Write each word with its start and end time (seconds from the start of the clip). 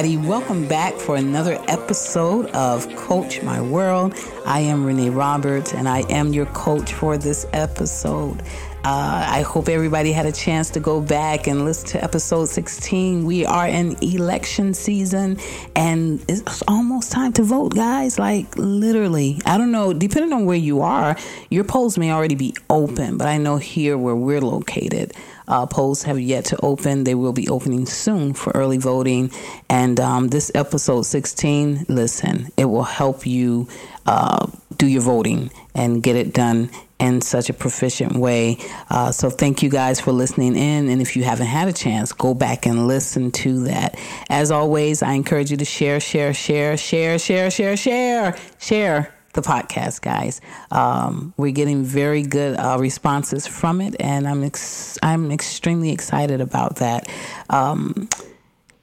Everybody, 0.00 0.26
welcome 0.26 0.66
back 0.66 0.94
for 0.94 1.16
another 1.16 1.62
episode 1.68 2.46
of 2.52 2.88
Coach 2.96 3.42
My 3.42 3.60
World. 3.60 4.14
I 4.46 4.60
am 4.60 4.82
Renee 4.82 5.10
Roberts, 5.10 5.74
and 5.74 5.86
I 5.86 6.04
am 6.08 6.32
your 6.32 6.46
coach 6.46 6.94
for 6.94 7.18
this 7.18 7.44
episode. 7.52 8.40
Uh, 8.82 9.26
I 9.28 9.42
hope 9.42 9.68
everybody 9.68 10.10
had 10.10 10.24
a 10.24 10.32
chance 10.32 10.70
to 10.70 10.80
go 10.80 11.02
back 11.02 11.46
and 11.46 11.66
listen 11.66 11.88
to 11.88 12.02
episode 12.02 12.46
16. 12.46 13.26
We 13.26 13.44
are 13.44 13.68
in 13.68 13.94
election 14.00 14.72
season 14.72 15.36
and 15.76 16.24
it's 16.28 16.62
almost 16.66 17.12
time 17.12 17.34
to 17.34 17.42
vote, 17.42 17.74
guys. 17.74 18.18
Like, 18.18 18.56
literally. 18.56 19.38
I 19.44 19.58
don't 19.58 19.70
know, 19.70 19.92
depending 19.92 20.32
on 20.32 20.46
where 20.46 20.56
you 20.56 20.80
are, 20.80 21.14
your 21.50 21.64
polls 21.64 21.98
may 21.98 22.10
already 22.10 22.36
be 22.36 22.56
open, 22.70 23.18
but 23.18 23.28
I 23.28 23.36
know 23.36 23.58
here 23.58 23.98
where 23.98 24.16
we're 24.16 24.40
located, 24.40 25.12
uh, 25.50 25.66
polls 25.66 26.04
have 26.04 26.20
yet 26.20 26.44
to 26.46 26.56
open. 26.62 27.04
They 27.04 27.16
will 27.16 27.32
be 27.32 27.48
opening 27.48 27.84
soon 27.84 28.32
for 28.34 28.52
early 28.54 28.78
voting. 28.78 29.32
And 29.68 29.98
um, 29.98 30.28
this 30.28 30.50
episode 30.54 31.02
16, 31.02 31.86
listen, 31.88 32.48
it 32.56 32.66
will 32.66 32.84
help 32.84 33.26
you 33.26 33.68
uh, 34.06 34.46
do 34.76 34.86
your 34.86 35.02
voting 35.02 35.50
and 35.74 36.02
get 36.02 36.14
it 36.14 36.32
done 36.32 36.70
in 37.00 37.20
such 37.20 37.50
a 37.50 37.52
proficient 37.52 38.14
way. 38.14 38.58
Uh, 38.90 39.10
so 39.10 39.28
thank 39.28 39.62
you 39.62 39.70
guys 39.70 40.00
for 40.00 40.12
listening 40.12 40.54
in. 40.54 40.88
And 40.88 41.02
if 41.02 41.16
you 41.16 41.24
haven't 41.24 41.46
had 41.46 41.66
a 41.66 41.72
chance, 41.72 42.12
go 42.12 42.32
back 42.32 42.64
and 42.64 42.86
listen 42.86 43.32
to 43.32 43.64
that. 43.64 43.98
As 44.28 44.52
always, 44.52 45.02
I 45.02 45.14
encourage 45.14 45.50
you 45.50 45.56
to 45.56 45.64
share, 45.64 45.98
share, 45.98 46.32
share, 46.32 46.76
share, 46.76 47.18
share, 47.18 47.50
share, 47.50 47.76
share, 47.76 48.36
share 48.58 49.19
the 49.32 49.42
podcast, 49.42 50.02
guys. 50.02 50.40
Um, 50.70 51.34
we're 51.36 51.52
getting 51.52 51.84
very 51.84 52.22
good 52.22 52.58
uh, 52.58 52.78
responses 52.80 53.46
from 53.46 53.80
it, 53.80 53.94
and 54.00 54.26
I'm 54.28 54.42
ex- 54.44 54.98
I'm 55.02 55.30
extremely 55.30 55.90
excited 55.90 56.40
about 56.40 56.76
that. 56.76 57.08
Um, 57.48 58.08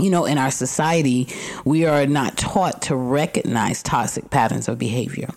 you 0.00 0.10
know, 0.10 0.24
in 0.24 0.38
our 0.38 0.50
society, 0.50 1.28
we 1.64 1.84
are 1.86 2.06
not 2.06 2.36
taught 2.36 2.82
to 2.82 2.96
recognize 2.96 3.82
toxic 3.82 4.30
patterns 4.30 4.68
of 4.68 4.78
behavior. 4.78 5.28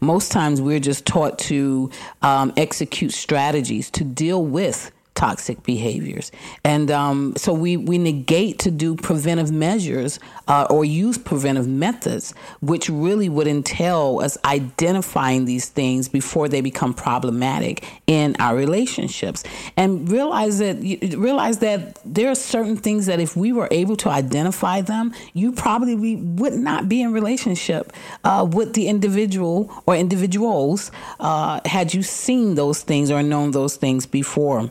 Most 0.00 0.30
times, 0.32 0.60
we're 0.60 0.80
just 0.80 1.04
taught 1.04 1.38
to 1.40 1.90
um, 2.22 2.52
execute 2.56 3.12
strategies 3.12 3.90
to 3.90 4.04
deal 4.04 4.44
with 4.44 4.90
toxic 5.14 5.62
behaviors. 5.62 6.32
And 6.64 6.90
um, 6.90 7.34
so 7.36 7.52
we, 7.52 7.76
we 7.76 7.98
negate 7.98 8.58
to 8.60 8.70
do 8.70 8.96
preventive 8.96 9.52
measures 9.52 10.18
uh, 10.48 10.66
or 10.68 10.84
use 10.84 11.18
preventive 11.18 11.68
methods, 11.68 12.34
which 12.60 12.88
really 12.88 13.28
would 13.28 13.46
entail 13.46 14.20
us 14.22 14.36
identifying 14.44 15.44
these 15.44 15.68
things 15.68 16.08
before 16.08 16.48
they 16.48 16.60
become 16.60 16.92
problematic 16.92 17.86
in 18.06 18.34
our 18.40 18.56
relationships. 18.56 19.44
And 19.76 20.08
realize 20.08 20.58
that 20.58 20.76
realize 21.16 21.58
that 21.58 21.98
there 22.04 22.30
are 22.30 22.34
certain 22.34 22.76
things 22.76 23.06
that 23.06 23.20
if 23.20 23.36
we 23.36 23.52
were 23.52 23.68
able 23.70 23.96
to 23.96 24.08
identify 24.08 24.80
them, 24.80 25.14
you 25.32 25.52
probably 25.52 26.16
would 26.16 26.54
not 26.54 26.88
be 26.88 27.02
in 27.02 27.12
relationship 27.12 27.92
uh, 28.24 28.46
with 28.50 28.74
the 28.74 28.88
individual 28.88 29.70
or 29.86 29.94
individuals 29.96 30.90
uh, 31.20 31.60
had 31.64 31.94
you 31.94 32.02
seen 32.02 32.56
those 32.56 32.82
things 32.82 33.10
or 33.10 33.22
known 33.22 33.52
those 33.52 33.76
things 33.76 34.06
before. 34.06 34.70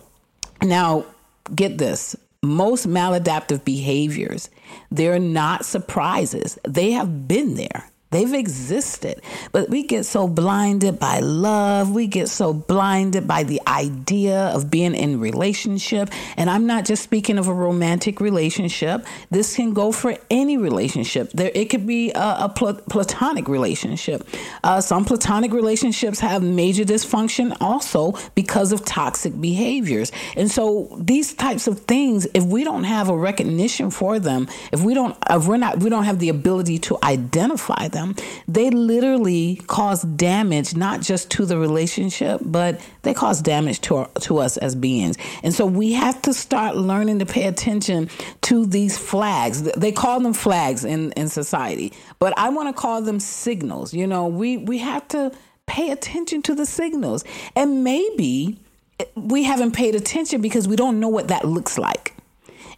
Now, 0.64 1.06
get 1.54 1.78
this 1.78 2.16
most 2.42 2.88
maladaptive 2.88 3.64
behaviors, 3.64 4.50
they're 4.92 5.20
not 5.20 5.66
surprises. 5.66 6.60
They 6.68 6.92
have 6.92 7.28
been 7.28 7.56
there. 7.56 7.90
They've 8.14 8.34
existed. 8.34 9.24
But 9.52 9.72
we 9.72 9.82
get 9.82 10.06
so 10.06 10.28
blinded 10.28 11.00
by 11.00 11.20
love. 11.20 11.90
We 11.92 12.06
get 12.06 12.30
so 12.30 12.54
blinded 12.54 13.28
by 13.28 13.42
the 13.42 13.60
idea 13.68 14.50
of 14.50 14.70
being 14.70 14.94
in 14.94 15.20
relationship. 15.20 16.12
And 16.38 16.48
I'm 16.48 16.68
not 16.68 16.86
just 16.86 17.02
speaking 17.02 17.40
of 17.40 17.48
a 17.48 17.54
romantic 17.54 18.22
relationship. 18.22 19.04
This 19.32 19.56
can 19.56 19.74
go 19.74 19.92
for 19.92 20.16
any 20.30 20.58
relationship. 20.58 21.32
There, 21.32 21.50
it 21.56 21.72
could 21.72 21.88
be 21.88 22.12
a, 22.12 22.36
a 22.42 22.54
pl- 22.56 22.82
platonic 22.88 23.48
relationship. 23.48 24.28
Uh, 24.64 24.80
some 24.80 25.06
platonic 25.06 25.52
relationships 25.52 26.20
have 26.20 26.44
major 26.44 26.84
dysfunction 26.84 27.58
also 27.60 28.14
because 28.36 28.72
of 28.72 28.86
toxic 28.86 29.42
behaviors. 29.42 30.12
And 30.38 30.52
so 30.52 30.96
these 31.00 31.34
types 31.34 31.66
of 31.66 31.80
things, 31.80 32.28
if 32.36 32.44
we 32.44 32.64
don't 32.64 32.84
have 32.84 33.10
a 33.10 33.18
recognition 33.18 33.90
for 33.90 34.20
them, 34.20 34.48
if 34.72 34.84
we 34.84 34.94
don't, 34.94 35.18
if 35.32 35.48
we're 35.48 35.58
not, 35.58 35.80
we 35.80 35.90
don't 35.90 36.04
have 36.04 36.20
the 36.20 36.30
ability 36.30 36.78
to 36.78 37.00
identify 37.02 37.88
them 37.88 38.03
them, 38.04 38.16
they 38.48 38.70
literally 38.70 39.58
cause 39.68 40.04
damage 40.04 40.76
not 40.76 41.02
just 41.02 41.30
to 41.32 41.46
the 41.46 41.58
relationship, 41.58 42.42
but 42.44 42.80
they 43.04 43.14
cause 43.14 43.42
damage 43.42 43.82
to 43.82 43.96
our, 43.98 44.10
to 44.22 44.40
us 44.40 44.58
as 44.58 44.76
beings. 44.76 45.18
And 45.44 45.54
so 45.54 45.66
we 45.66 45.94
have 45.94 46.22
to 46.24 46.34
start 46.34 46.76
learning 46.76 47.20
to 47.20 47.26
pay 47.26 47.48
attention 47.48 48.10
to 48.42 48.66
these 48.66 48.98
flags. 48.98 49.64
They 49.64 49.92
call 49.92 50.20
them 50.20 50.34
flags 50.34 50.86
in 50.86 51.12
in 51.14 51.30
society, 51.30 51.94
but 52.20 52.38
I 52.38 52.50
want 52.50 52.74
to 52.76 52.80
call 52.80 53.02
them 53.02 53.20
signals. 53.20 53.94
You 53.94 54.08
know, 54.08 54.28
we 54.28 54.58
we 54.58 54.80
have 54.80 55.08
to 55.10 55.32
pay 55.66 55.92
attention 55.92 56.42
to 56.44 56.56
the 56.56 56.66
signals. 56.66 57.24
And 57.56 57.84
maybe 57.84 58.60
eh, 59.00 59.06
we 59.16 59.44
haven't 59.44 59.72
paid 59.72 59.96
attention 59.96 60.42
because 60.42 60.68
we 60.68 60.76
don't 60.76 61.00
know 61.00 61.10
what 61.10 61.30
that 61.30 61.46
looks 61.46 61.78
like. 61.78 62.16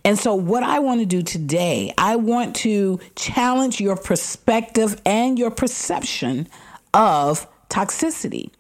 And 0.05 0.19
so, 0.19 0.35
what 0.35 0.61
I 0.61 0.77
want 0.79 0.99
to 0.99 1.05
do 1.07 1.23
today, 1.23 1.91
I 1.97 2.15
want 2.15 2.55
to 2.57 2.99
challenge 3.15 3.81
your 3.81 3.97
perspective 3.97 5.01
and 5.03 5.39
your 5.39 5.49
perception 5.49 6.47
of 6.93 7.47
toxicity. 7.69 8.51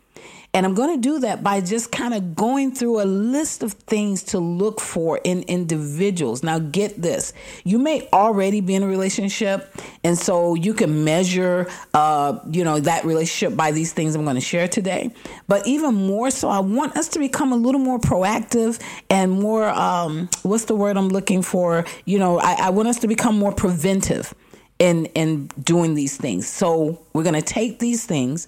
And 0.55 0.65
I'm 0.65 0.73
going 0.73 0.95
to 0.95 1.01
do 1.01 1.19
that 1.19 1.43
by 1.43 1.59
just 1.59 1.91
kind 1.91 2.13
of 2.13 2.33
going 2.33 2.71
through 2.71 3.01
a 3.01 3.03
list 3.03 3.61
of 3.61 3.73
things 3.73 4.23
to 4.23 4.39
look 4.39 4.79
for 4.79 5.19
in 5.25 5.43
individuals. 5.43 6.43
Now, 6.43 6.59
get 6.59 7.01
this 7.01 7.33
you 7.65 7.77
may 7.77 8.07
already 8.13 8.61
be 8.61 8.73
in 8.73 8.81
a 8.81 8.87
relationship, 8.87 9.69
and 10.05 10.17
so 10.17 10.55
you 10.55 10.73
can 10.73 11.03
measure, 11.03 11.67
uh, 11.93 12.39
you 12.49 12.63
know, 12.63 12.79
that 12.79 13.03
relationship 13.03 13.57
by 13.57 13.71
these 13.71 13.91
things 13.91 14.15
I'm 14.15 14.23
going 14.23 14.35
to 14.35 14.41
share 14.41 14.69
today. 14.69 15.11
But 15.49 15.67
even 15.67 15.93
more 15.93 16.31
so, 16.31 16.47
I 16.47 16.59
want 16.59 16.95
us 16.95 17.09
to 17.09 17.19
become 17.19 17.51
a 17.51 17.57
little 17.57 17.81
more 17.81 17.99
proactive 17.99 18.81
and 19.09 19.33
more, 19.33 19.67
um, 19.67 20.29
what's 20.43 20.65
the 20.65 20.75
word 20.75 20.95
I'm 20.95 21.09
looking 21.09 21.41
for? 21.41 21.83
You 22.05 22.17
know, 22.17 22.39
I, 22.39 22.67
I 22.67 22.69
want 22.69 22.87
us 22.87 22.99
to 22.99 23.09
become 23.09 23.37
more 23.37 23.51
preventive 23.51 24.33
in 24.79 25.05
in 25.07 25.47
doing 25.61 25.95
these 25.95 26.15
things. 26.15 26.47
So 26.47 27.01
we're 27.13 27.23
going 27.23 27.35
to 27.35 27.41
take 27.41 27.79
these 27.79 28.05
things, 28.05 28.47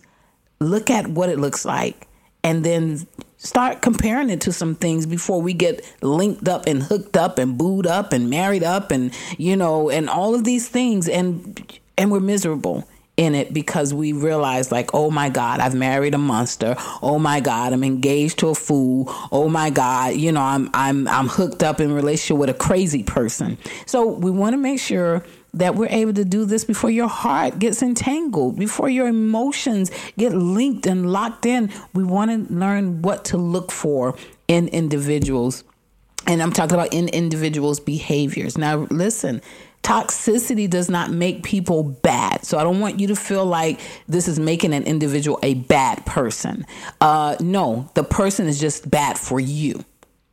look 0.60 0.90
at 0.90 1.08
what 1.08 1.30
it 1.30 1.40
looks 1.40 1.66
like, 1.66 2.08
and 2.44 2.64
then 2.64 3.08
start 3.38 3.82
comparing 3.82 4.30
it 4.30 4.42
to 4.42 4.52
some 4.52 4.76
things 4.76 5.06
before 5.06 5.42
we 5.42 5.54
get 5.54 5.86
linked 6.02 6.48
up 6.48 6.66
and 6.66 6.84
hooked 6.84 7.16
up 7.16 7.38
and 7.38 7.58
booed 7.58 7.88
up 7.88 8.12
and 8.12 8.30
married 8.30 8.64
up 8.64 8.92
and 8.92 9.14
you 9.38 9.56
know 9.56 9.90
and 9.90 10.10
all 10.10 10.36
of 10.36 10.44
these 10.44 10.68
things. 10.68 11.08
And 11.08 11.80
and 11.98 12.12
we're 12.12 12.20
miserable 12.20 12.88
in 13.16 13.34
it 13.34 13.52
because 13.52 13.96
we 13.96 14.14
realize 14.14 14.72
like 14.72 14.94
oh 14.94 15.10
my 15.10 15.28
god 15.28 15.60
i've 15.60 15.74
married 15.74 16.14
a 16.14 16.18
monster. 16.18 16.76
Oh 17.02 17.18
my 17.18 17.40
god 17.40 17.74
i'm 17.74 17.84
engaged 17.84 18.40
to 18.40 18.50
a 18.50 18.56
fool. 18.56 19.06
Oh 19.32 19.50
my 19.50 19.70
god 19.70 20.16
you 20.16 20.32
know 20.32 20.42
i'm 20.42 20.70
i'm 20.74 21.08
i'm 21.08 21.28
hooked 21.28 21.64
up 21.64 21.80
in 21.80 21.92
relationship 21.94 22.38
with 22.38 22.50
a 22.50 22.54
crazy 22.54 23.04
person. 23.04 23.58
So 23.86 24.08
we 24.08 24.32
want 24.32 24.54
to 24.54 24.58
make 24.58 24.80
sure 24.80 25.24
that 25.60 25.76
we're 25.76 25.90
able 25.90 26.14
to 26.14 26.26
do 26.26 26.46
this 26.46 26.64
before 26.64 26.90
your 26.90 27.08
heart 27.08 27.60
gets 27.60 27.82
entangled, 27.82 28.58
before 28.58 28.90
your 28.90 29.08
emotions 29.08 29.92
get 30.18 30.34
linked 30.34 30.86
and 30.86 31.12
locked 31.12 31.46
in. 31.46 31.72
We 31.94 32.04
want 32.04 32.48
to 32.48 32.54
learn 32.54 33.02
what 33.02 33.26
to 33.26 33.38
look 33.38 33.72
for 33.72 34.16
in 34.48 34.68
individuals. 34.70 35.64
And 36.26 36.42
I'm 36.42 36.52
talking 36.52 36.74
about 36.74 36.94
in 36.94 37.08
individuals' 37.10 37.80
behaviors. 37.80 38.58
Now, 38.58 38.88
listen, 38.90 39.42
toxicity 39.84 40.70
does 40.70 40.90
not 40.90 41.12
make 41.12 41.44
people 41.44 41.84
bad. 41.84 42.44
So 42.46 42.58
I 42.58 42.64
don't 42.64 42.80
want 42.80 43.00
you 43.00 43.08
to 43.08 43.16
feel 43.16 43.46
like 43.46 43.80
this 44.08 44.28
is 44.28 44.38
making 44.38 44.74
an 44.74 44.84
individual 44.84 45.40
a 45.42 45.54
bad 45.54 46.06
person. 46.06 46.66
Uh, 47.00 47.38
no, 47.40 47.90
the 47.94 48.04
person 48.04 48.48
is 48.48 48.60
just 48.60 48.90
bad 48.90 49.18
for 49.18 49.40
you 49.40 49.86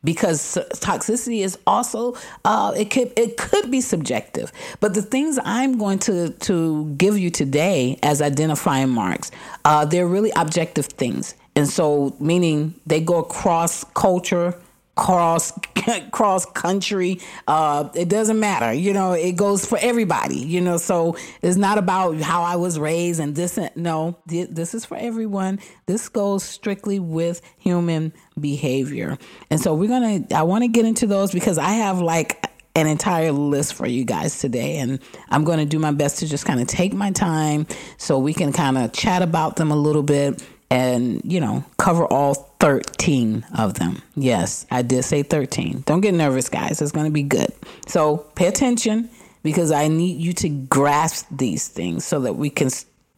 because 0.04 0.56
toxicity 0.74 1.42
is 1.42 1.58
also 1.66 2.16
uh, 2.44 2.72
it 2.76 2.90
could 2.90 3.12
it 3.16 3.36
could 3.36 3.70
be 3.70 3.80
subjective. 3.80 4.52
But 4.80 4.94
the 4.94 5.02
things 5.02 5.38
I'm 5.44 5.78
going 5.78 5.98
to 6.00 6.30
to 6.30 6.94
give 6.96 7.18
you 7.18 7.30
today 7.30 7.98
as 8.02 8.22
identifying 8.22 8.90
marks, 8.90 9.30
uh, 9.64 9.84
they're 9.84 10.06
really 10.06 10.32
objective 10.36 10.86
things, 10.86 11.34
and 11.56 11.68
so 11.68 12.14
meaning 12.20 12.74
they 12.86 13.00
go 13.00 13.18
across 13.18 13.84
culture, 13.94 14.54
cross 14.96 15.52
cross 16.12 16.46
country 16.46 17.20
uh 17.48 17.88
it 17.94 18.08
doesn't 18.08 18.38
matter 18.38 18.72
you 18.72 18.92
know 18.92 19.12
it 19.12 19.32
goes 19.32 19.64
for 19.66 19.78
everybody 19.80 20.38
you 20.38 20.60
know 20.60 20.76
so 20.76 21.16
it's 21.42 21.56
not 21.56 21.78
about 21.78 22.16
how 22.20 22.42
i 22.42 22.56
was 22.56 22.78
raised 22.78 23.20
and 23.20 23.34
this 23.34 23.58
no 23.74 24.16
this 24.26 24.74
is 24.74 24.84
for 24.84 24.96
everyone. 24.96 25.60
This 25.86 26.08
goes 26.08 26.42
strictly 26.42 26.98
with 26.98 27.40
human 27.58 28.12
behavior. 28.38 29.18
And 29.50 29.60
so 29.60 29.74
we're 29.74 29.88
gonna 29.88 30.24
i 30.34 30.42
want 30.42 30.62
to 30.62 30.68
get 30.68 30.84
into 30.84 31.06
those 31.06 31.32
because 31.32 31.58
i 31.58 31.70
have 31.70 32.00
like 32.00 32.44
an 32.76 32.86
entire 32.88 33.30
list 33.30 33.74
for 33.74 33.86
you 33.86 34.04
guys 34.04 34.40
today 34.40 34.78
and 34.78 34.98
i'm 35.28 35.44
going 35.44 35.60
to 35.60 35.64
do 35.64 35.78
my 35.78 35.92
best 35.92 36.18
to 36.18 36.26
just 36.26 36.44
kind 36.44 36.60
of 36.60 36.66
take 36.66 36.92
my 36.92 37.12
time 37.12 37.66
so 37.98 38.18
we 38.18 38.34
can 38.34 38.52
kind 38.52 38.76
of 38.76 38.92
chat 38.92 39.22
about 39.22 39.54
them 39.54 39.70
a 39.70 39.76
little 39.76 40.02
bit 40.02 40.42
and, 40.74 41.20
you 41.24 41.40
know, 41.40 41.64
cover 41.78 42.04
all 42.04 42.34
13 42.58 43.46
of 43.56 43.74
them. 43.74 44.02
Yes, 44.16 44.66
I 44.72 44.82
did 44.82 45.04
say 45.04 45.22
13. 45.22 45.84
Don't 45.86 46.00
get 46.00 46.14
nervous, 46.14 46.48
guys. 46.48 46.82
It's 46.82 46.90
going 46.90 47.06
to 47.06 47.12
be 47.12 47.22
good. 47.22 47.52
So 47.86 48.16
pay 48.34 48.48
attention 48.48 49.08
because 49.44 49.70
I 49.70 49.86
need 49.86 50.20
you 50.20 50.32
to 50.32 50.48
grasp 50.48 51.28
these 51.30 51.68
things 51.68 52.04
so 52.04 52.18
that 52.22 52.34
we 52.34 52.50
can 52.50 52.70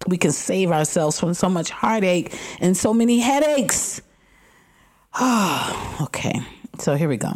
we 0.07 0.19
can 0.19 0.33
save 0.33 0.71
ourselves 0.71 1.19
from 1.19 1.33
so 1.33 1.49
much 1.49 1.71
heartache 1.71 2.39
and 2.61 2.77
so 2.77 2.93
many 2.93 3.21
headaches. 3.21 4.03
Oh, 5.15 5.97
okay. 6.03 6.39
So 6.79 6.95
here 6.95 7.09
we 7.09 7.17
go. 7.17 7.33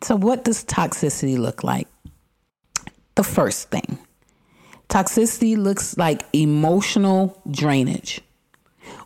So 0.00 0.16
what 0.16 0.44
does 0.44 0.64
toxicity 0.64 1.36
look 1.36 1.62
like? 1.62 1.88
The 3.16 3.24
first 3.24 3.70
thing. 3.70 3.98
Toxicity 4.88 5.58
looks 5.58 5.98
like 5.98 6.22
emotional 6.32 7.38
drainage 7.50 8.22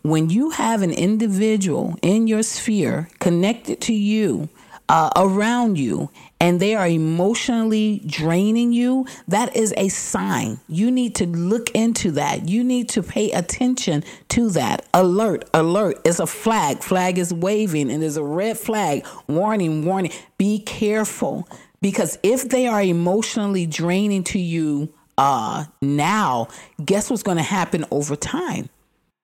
when 0.03 0.31
you 0.31 0.51
have 0.51 0.83
an 0.83 0.93
individual 0.93 1.97
in 2.03 2.27
your 2.27 2.43
sphere 2.43 3.09
connected 3.19 3.81
to 3.83 3.93
you, 3.93 4.49
uh, 4.89 5.11
around 5.15 5.79
you, 5.79 6.11
and 6.41 6.59
they 6.59 6.75
are 6.75 6.89
emotionally 6.89 8.03
draining 8.07 8.73
you, 8.73 9.07
that 9.29 9.55
is 9.55 9.73
a 9.77 9.89
sign. 9.89 10.59
You 10.69 10.91
need 10.91 11.15
to 11.17 11.27
look 11.27 11.71
into 11.71 12.11
that. 12.13 12.49
You 12.49 12.65
need 12.65 12.89
to 12.91 13.03
pay 13.03 13.31
attention 13.31 14.03
to 14.31 14.51
that. 14.51 14.85
Alert, 14.93 15.49
alert. 15.55 16.01
It's 16.05 16.19
a 16.19 16.27
flag. 16.27 16.79
Flag 16.79 17.19
is 17.19 17.33
waving, 17.33 17.89
and 17.91 18.03
there's 18.03 18.17
a 18.17 18.25
red 18.25 18.59
flag. 18.59 19.07
Warning, 19.29 19.85
warning. 19.85 20.13
Be 20.39 20.59
careful. 20.59 21.49
Because 21.81 22.19
if 22.25 22.49
they 22.49 22.67
are 22.67 22.83
emotionally 22.83 23.67
draining 23.67 24.25
to 24.25 24.41
you 24.41 24.93
uh, 25.17 25.67
now, 25.81 26.49
guess 26.85 27.11
what's 27.11 27.23
going 27.23 27.37
to 27.37 27.45
happen 27.45 27.85
over 27.93 28.17
time? 28.17 28.69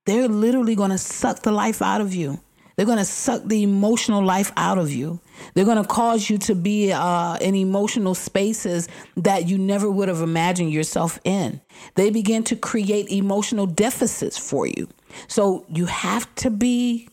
They're 0.07 0.29
literally 0.29 0.75
going 0.75 0.91
to 0.91 0.99
suck 0.99 1.43
the 1.43 1.53
life 1.53 1.83
out 1.83 2.01
of 2.01 2.15
you. 2.15 2.41
They're 2.77 2.87
going 2.87 2.99
to 2.99 3.05
suck 3.07 3.43
the 3.45 3.63
emotional 3.63 4.23
life 4.23 4.53
out 4.57 4.77
of 4.77 4.93
you. 4.93 5.19
They're 5.55 5.65
going 5.65 5.83
to 5.83 5.89
cause 5.89 6.29
you 6.29 6.37
to 6.39 6.55
be 6.55 6.93
uh, 6.93 7.37
in 7.41 7.55
emotional 7.55 8.15
spaces 8.15 8.89
that 9.17 9.49
you 9.49 9.57
never 9.57 9.91
would 9.91 10.09
have 10.09 10.21
imagined 10.21 10.73
yourself 10.73 11.19
in. 11.25 11.61
They 11.95 12.11
begin 12.11 12.45
to 12.45 12.57
create 12.57 13.11
emotional 13.11 13.67
deficits 13.67 14.37
for 14.37 14.67
you. 14.67 14.89
So 15.27 15.65
you 15.69 15.87
have 15.87 16.33
to 16.37 16.51
be 16.51 17.09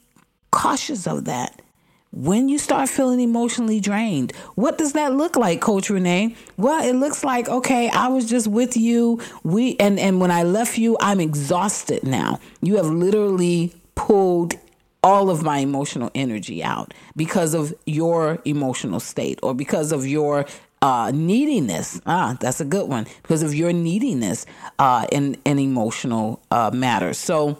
cautious 0.51 1.07
of 1.07 1.25
that 1.25 1.62
when 2.13 2.47
you 2.47 2.59
start 2.59 2.89
feeling 2.89 3.19
emotionally 3.19 3.79
drained. 3.79 4.33
What 4.53 4.77
does 4.77 4.93
that 4.93 5.13
look 5.13 5.35
like, 5.35 5.61
Coach 5.61 5.89
Renee? 5.89 6.35
Well, 6.57 6.87
it 6.87 6.93
looks 6.93 7.23
like, 7.23 7.49
okay, 7.49 7.89
I 7.89 8.07
was 8.07 8.29
just 8.29 8.47
with 8.47 8.77
you. 8.77 9.19
We 9.43 9.75
and, 9.77 9.99
and 9.99 10.21
when 10.21 10.29
I 10.29 10.43
left 10.43 10.77
you, 10.77 10.95
I'm 11.01 11.19
exhausted 11.19 12.03
now. 12.03 12.39
You 12.61 12.77
have 12.77 12.85
literally 12.85 13.73
pulled 13.95 14.53
all 15.03 15.29
of 15.29 15.43
my 15.43 15.57
emotional 15.57 16.11
energy 16.15 16.63
out 16.63 16.93
because 17.15 17.53
of 17.53 17.73
your 17.85 18.39
emotional 18.45 18.99
state 18.99 19.39
or 19.43 19.53
because 19.53 19.91
of 19.91 20.05
your 20.05 20.45
uh, 20.81 21.11
neediness. 21.13 21.99
Ah, 22.05 22.37
that's 22.39 22.61
a 22.61 22.65
good 22.65 22.87
one. 22.87 23.05
Because 23.23 23.41
of 23.41 23.55
your 23.55 23.73
neediness 23.73 24.45
uh, 24.79 25.07
in, 25.11 25.35
in 25.45 25.57
emotional 25.59 26.41
uh. 26.51 27.13
So 27.13 27.57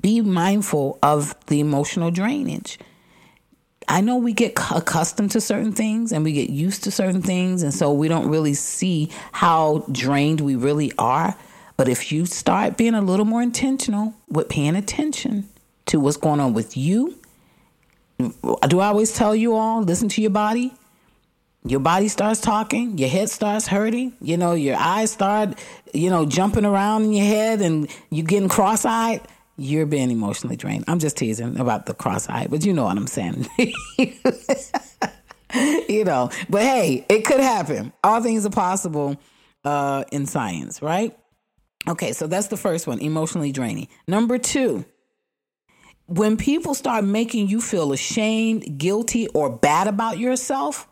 be 0.00 0.20
mindful 0.20 0.98
of 1.02 1.34
the 1.46 1.60
emotional 1.60 2.10
drainage. 2.10 2.78
I 3.88 4.00
know 4.00 4.16
we 4.16 4.32
get 4.32 4.58
accustomed 4.70 5.32
to 5.32 5.40
certain 5.40 5.72
things 5.72 6.12
and 6.12 6.24
we 6.24 6.32
get 6.32 6.50
used 6.50 6.84
to 6.84 6.90
certain 6.90 7.22
things, 7.22 7.62
and 7.62 7.72
so 7.72 7.92
we 7.92 8.08
don't 8.08 8.28
really 8.28 8.54
see 8.54 9.10
how 9.32 9.84
drained 9.90 10.40
we 10.40 10.56
really 10.56 10.92
are. 10.98 11.36
But 11.76 11.88
if 11.88 12.12
you 12.12 12.26
start 12.26 12.76
being 12.76 12.94
a 12.94 13.02
little 13.02 13.24
more 13.24 13.42
intentional 13.42 14.14
with 14.28 14.48
paying 14.48 14.76
attention 14.76 15.48
to 15.86 15.98
what's 15.98 16.16
going 16.16 16.40
on 16.40 16.54
with 16.54 16.76
you, 16.76 17.18
do 18.18 18.80
I 18.80 18.86
always 18.86 19.12
tell 19.12 19.34
you 19.34 19.54
all 19.54 19.82
listen 19.82 20.08
to 20.10 20.22
your 20.22 20.30
body? 20.30 20.72
Your 21.66 21.80
body 21.80 22.08
starts 22.08 22.40
talking, 22.40 22.98
your 22.98 23.08
head 23.08 23.30
starts 23.30 23.66
hurting, 23.66 24.12
you 24.20 24.36
know, 24.36 24.52
your 24.52 24.76
eyes 24.76 25.10
start, 25.10 25.58
you 25.94 26.10
know, 26.10 26.26
jumping 26.26 26.66
around 26.66 27.04
in 27.04 27.12
your 27.14 27.24
head 27.24 27.62
and 27.62 27.88
you're 28.10 28.26
getting 28.26 28.50
cross 28.50 28.84
eyed 28.84 29.22
you're 29.56 29.86
being 29.86 30.10
emotionally 30.10 30.56
drained. 30.56 30.84
I'm 30.88 30.98
just 30.98 31.16
teasing 31.16 31.58
about 31.58 31.86
the 31.86 31.94
cross 31.94 32.28
eye, 32.28 32.46
but 32.48 32.64
you 32.64 32.72
know 32.72 32.84
what 32.84 32.96
I'm 32.96 33.06
saying. 33.06 33.46
you 35.88 36.04
know, 36.04 36.30
but 36.48 36.62
hey, 36.62 37.06
it 37.08 37.24
could 37.24 37.40
happen. 37.40 37.92
All 38.02 38.22
things 38.22 38.44
are 38.44 38.50
possible 38.50 39.16
uh, 39.64 40.04
in 40.10 40.26
science, 40.26 40.82
right? 40.82 41.16
Okay, 41.86 42.12
so 42.12 42.26
that's 42.26 42.48
the 42.48 42.56
first 42.56 42.86
one 42.86 42.98
emotionally 42.98 43.52
draining. 43.52 43.88
Number 44.08 44.38
two, 44.38 44.84
when 46.06 46.36
people 46.36 46.74
start 46.74 47.04
making 47.04 47.48
you 47.48 47.60
feel 47.60 47.92
ashamed, 47.92 48.78
guilty, 48.78 49.28
or 49.28 49.50
bad 49.50 49.86
about 49.86 50.18
yourself, 50.18 50.88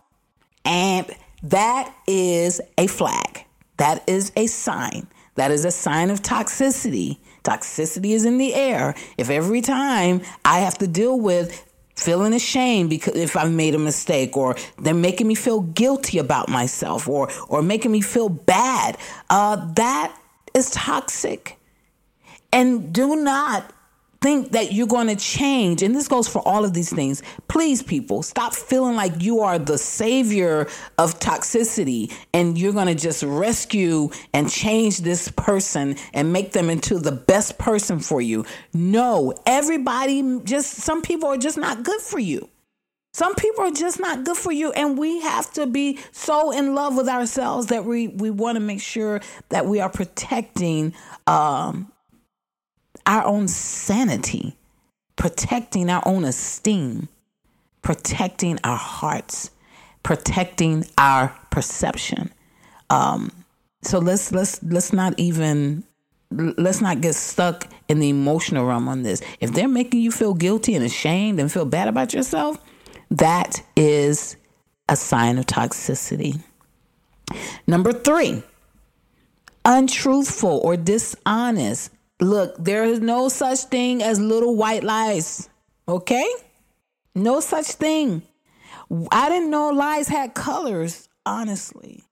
and 0.64 1.10
that 1.42 1.92
is 2.06 2.60
a 2.78 2.86
flag. 2.86 3.44
That 3.78 4.08
is 4.08 4.32
a 4.36 4.46
sign. 4.46 5.08
That 5.34 5.50
is 5.50 5.64
a 5.64 5.70
sign 5.70 6.10
of 6.10 6.22
toxicity 6.22 7.18
Toxicity 7.42 8.10
is 8.10 8.24
in 8.24 8.38
the 8.38 8.54
air. 8.54 8.94
If 9.16 9.30
every 9.30 9.60
time 9.60 10.22
I 10.44 10.60
have 10.60 10.78
to 10.78 10.86
deal 10.86 11.18
with 11.18 11.68
feeling 11.96 12.32
ashamed 12.32 12.90
because 12.90 13.14
if 13.16 13.36
I've 13.36 13.52
made 13.52 13.74
a 13.74 13.78
mistake 13.78 14.36
or 14.36 14.56
they're 14.78 14.94
making 14.94 15.28
me 15.28 15.34
feel 15.34 15.60
guilty 15.60 16.18
about 16.18 16.48
myself 16.48 17.08
or 17.08 17.28
or 17.48 17.62
making 17.62 17.92
me 17.92 18.00
feel 18.00 18.28
bad, 18.28 18.96
uh, 19.30 19.72
that 19.74 20.16
is 20.54 20.70
toxic. 20.70 21.58
And 22.52 22.92
do 22.92 23.16
not 23.16 23.72
think 24.22 24.52
that 24.52 24.72
you're 24.72 24.86
going 24.86 25.08
to 25.08 25.16
change, 25.16 25.82
and 25.82 25.94
this 25.94 26.08
goes 26.08 26.28
for 26.28 26.40
all 26.46 26.64
of 26.64 26.72
these 26.72 26.90
things, 26.90 27.22
please, 27.48 27.82
people, 27.82 28.22
stop 28.22 28.54
feeling 28.54 28.96
like 28.96 29.20
you 29.20 29.40
are 29.40 29.58
the 29.58 29.76
savior 29.76 30.68
of 30.96 31.18
toxicity 31.18 32.12
and 32.32 32.56
you're 32.56 32.72
going 32.72 32.86
to 32.86 32.94
just 32.94 33.22
rescue 33.22 34.08
and 34.32 34.48
change 34.50 34.98
this 34.98 35.28
person 35.32 35.96
and 36.14 36.32
make 36.32 36.52
them 36.52 36.70
into 36.70 36.98
the 36.98 37.12
best 37.12 37.58
person 37.58 37.98
for 37.98 38.20
you. 38.20 38.46
No, 38.72 39.34
everybody, 39.44 40.40
just 40.44 40.74
some 40.74 41.02
people 41.02 41.28
are 41.28 41.36
just 41.36 41.58
not 41.58 41.82
good 41.82 42.00
for 42.00 42.18
you. 42.18 42.48
Some 43.14 43.34
people 43.34 43.64
are 43.64 43.70
just 43.70 44.00
not 44.00 44.24
good 44.24 44.38
for 44.38 44.52
you, 44.52 44.72
and 44.72 44.96
we 44.96 45.20
have 45.20 45.52
to 45.52 45.66
be 45.66 45.98
so 46.12 46.50
in 46.50 46.74
love 46.74 46.96
with 46.96 47.10
ourselves 47.10 47.66
that 47.66 47.84
we 47.84 48.08
we 48.08 48.30
want 48.30 48.56
to 48.56 48.60
make 48.60 48.80
sure 48.80 49.20
that 49.50 49.66
we 49.66 49.80
are 49.80 49.90
protecting 49.90 50.94
um, 51.26 51.92
our 53.06 53.24
own 53.24 53.48
sanity, 53.48 54.56
protecting 55.16 55.90
our 55.90 56.02
own 56.06 56.24
esteem, 56.24 57.08
protecting 57.82 58.58
our 58.64 58.76
hearts, 58.76 59.50
protecting 60.02 60.86
our 60.98 61.36
perception. 61.50 62.32
Um, 62.90 63.30
so 63.82 63.98
let's 63.98 64.32
let's 64.32 64.62
let's 64.62 64.92
not 64.92 65.14
even 65.18 65.84
let's 66.30 66.80
not 66.80 67.00
get 67.00 67.14
stuck 67.14 67.68
in 67.88 67.98
the 67.98 68.08
emotional 68.08 68.64
realm 68.64 68.88
on 68.88 69.02
this. 69.02 69.22
If 69.40 69.52
they're 69.52 69.68
making 69.68 70.00
you 70.00 70.10
feel 70.10 70.34
guilty 70.34 70.74
and 70.74 70.84
ashamed 70.84 71.40
and 71.40 71.50
feel 71.50 71.64
bad 71.64 71.88
about 71.88 72.12
yourself 72.12 72.58
that 73.18 73.62
is 73.76 74.36
a 74.88 74.96
sign 74.96 75.36
of 75.36 75.46
toxicity. 75.46 76.42
Number 77.66 77.92
three, 77.92 78.42
untruthful 79.64 80.60
or 80.64 80.76
dishonest. 80.76 81.90
Look, 82.22 82.54
there 82.58 82.84
is 82.84 83.00
no 83.00 83.28
such 83.28 83.64
thing 83.64 84.02
as 84.02 84.20
little 84.20 84.56
white 84.56 84.84
lies, 84.84 85.48
okay? 85.88 86.26
No 87.14 87.40
such 87.40 87.66
thing. 87.66 88.22
I 89.10 89.28
didn't 89.28 89.50
know 89.50 89.70
lies 89.70 90.08
had 90.08 90.34
colors, 90.34 91.08
honestly. 91.26 92.04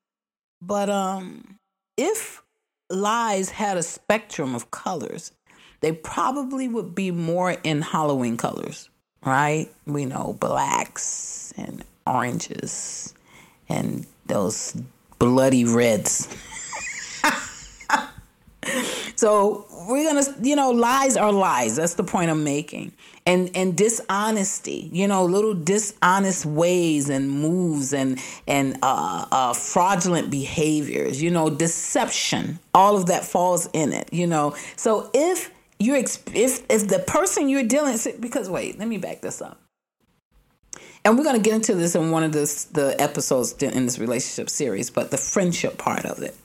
But 0.60 0.90
um 0.90 1.56
if 1.96 2.42
lies 2.90 3.50
had 3.50 3.76
a 3.76 3.82
spectrum 3.82 4.54
of 4.54 4.70
colors, 4.70 5.32
they 5.80 5.92
probably 5.92 6.68
would 6.68 6.94
be 6.94 7.10
more 7.10 7.52
in 7.62 7.80
Halloween 7.80 8.36
colors 8.36 8.90
right? 9.24 9.68
We 9.86 10.06
know 10.06 10.36
blacks 10.40 11.52
and 11.56 11.84
oranges 12.06 13.14
and 13.68 14.06
those 14.26 14.76
bloody 15.18 15.64
reds. 15.64 16.28
so 19.16 19.66
we're 19.88 20.04
gonna, 20.04 20.26
you 20.42 20.54
know, 20.54 20.70
lies 20.70 21.16
are 21.16 21.32
lies. 21.32 21.76
That's 21.76 21.94
the 21.94 22.04
point 22.04 22.30
I'm 22.30 22.44
making. 22.44 22.92
And 23.26 23.50
and 23.54 23.76
dishonesty, 23.76 24.90
you 24.92 25.08
know, 25.08 25.24
little 25.24 25.54
dishonest 25.54 26.46
ways 26.46 27.08
and 27.08 27.30
moves 27.30 27.92
and 27.92 28.18
and 28.46 28.78
uh, 28.82 29.26
uh, 29.30 29.52
fraudulent 29.54 30.30
behaviors, 30.30 31.22
you 31.22 31.30
know, 31.30 31.48
deception. 31.48 32.58
All 32.74 32.96
of 32.96 33.06
that 33.06 33.24
falls 33.24 33.68
in 33.72 33.92
it, 33.92 34.12
you 34.12 34.26
know. 34.26 34.54
So 34.76 35.10
if 35.14 35.50
you 35.78 35.94
if 35.94 36.18
if 36.34 36.88
the 36.88 37.02
person 37.06 37.48
you're 37.48 37.64
dealing 37.64 37.98
because 38.20 38.50
wait, 38.50 38.78
let 38.78 38.88
me 38.88 38.98
back 38.98 39.22
this 39.22 39.40
up. 39.40 39.60
And 41.02 41.16
we're 41.16 41.24
going 41.24 41.36
to 41.36 41.42
get 41.42 41.54
into 41.54 41.74
this 41.74 41.94
in 41.94 42.10
one 42.10 42.24
of 42.24 42.32
the 42.32 42.66
the 42.72 42.94
episodes 43.00 43.54
in 43.62 43.86
this 43.86 43.98
relationship 43.98 44.50
series, 44.50 44.90
but 44.90 45.10
the 45.10 45.16
friendship 45.16 45.78
part 45.78 46.04
of 46.04 46.22
it. 46.22 46.36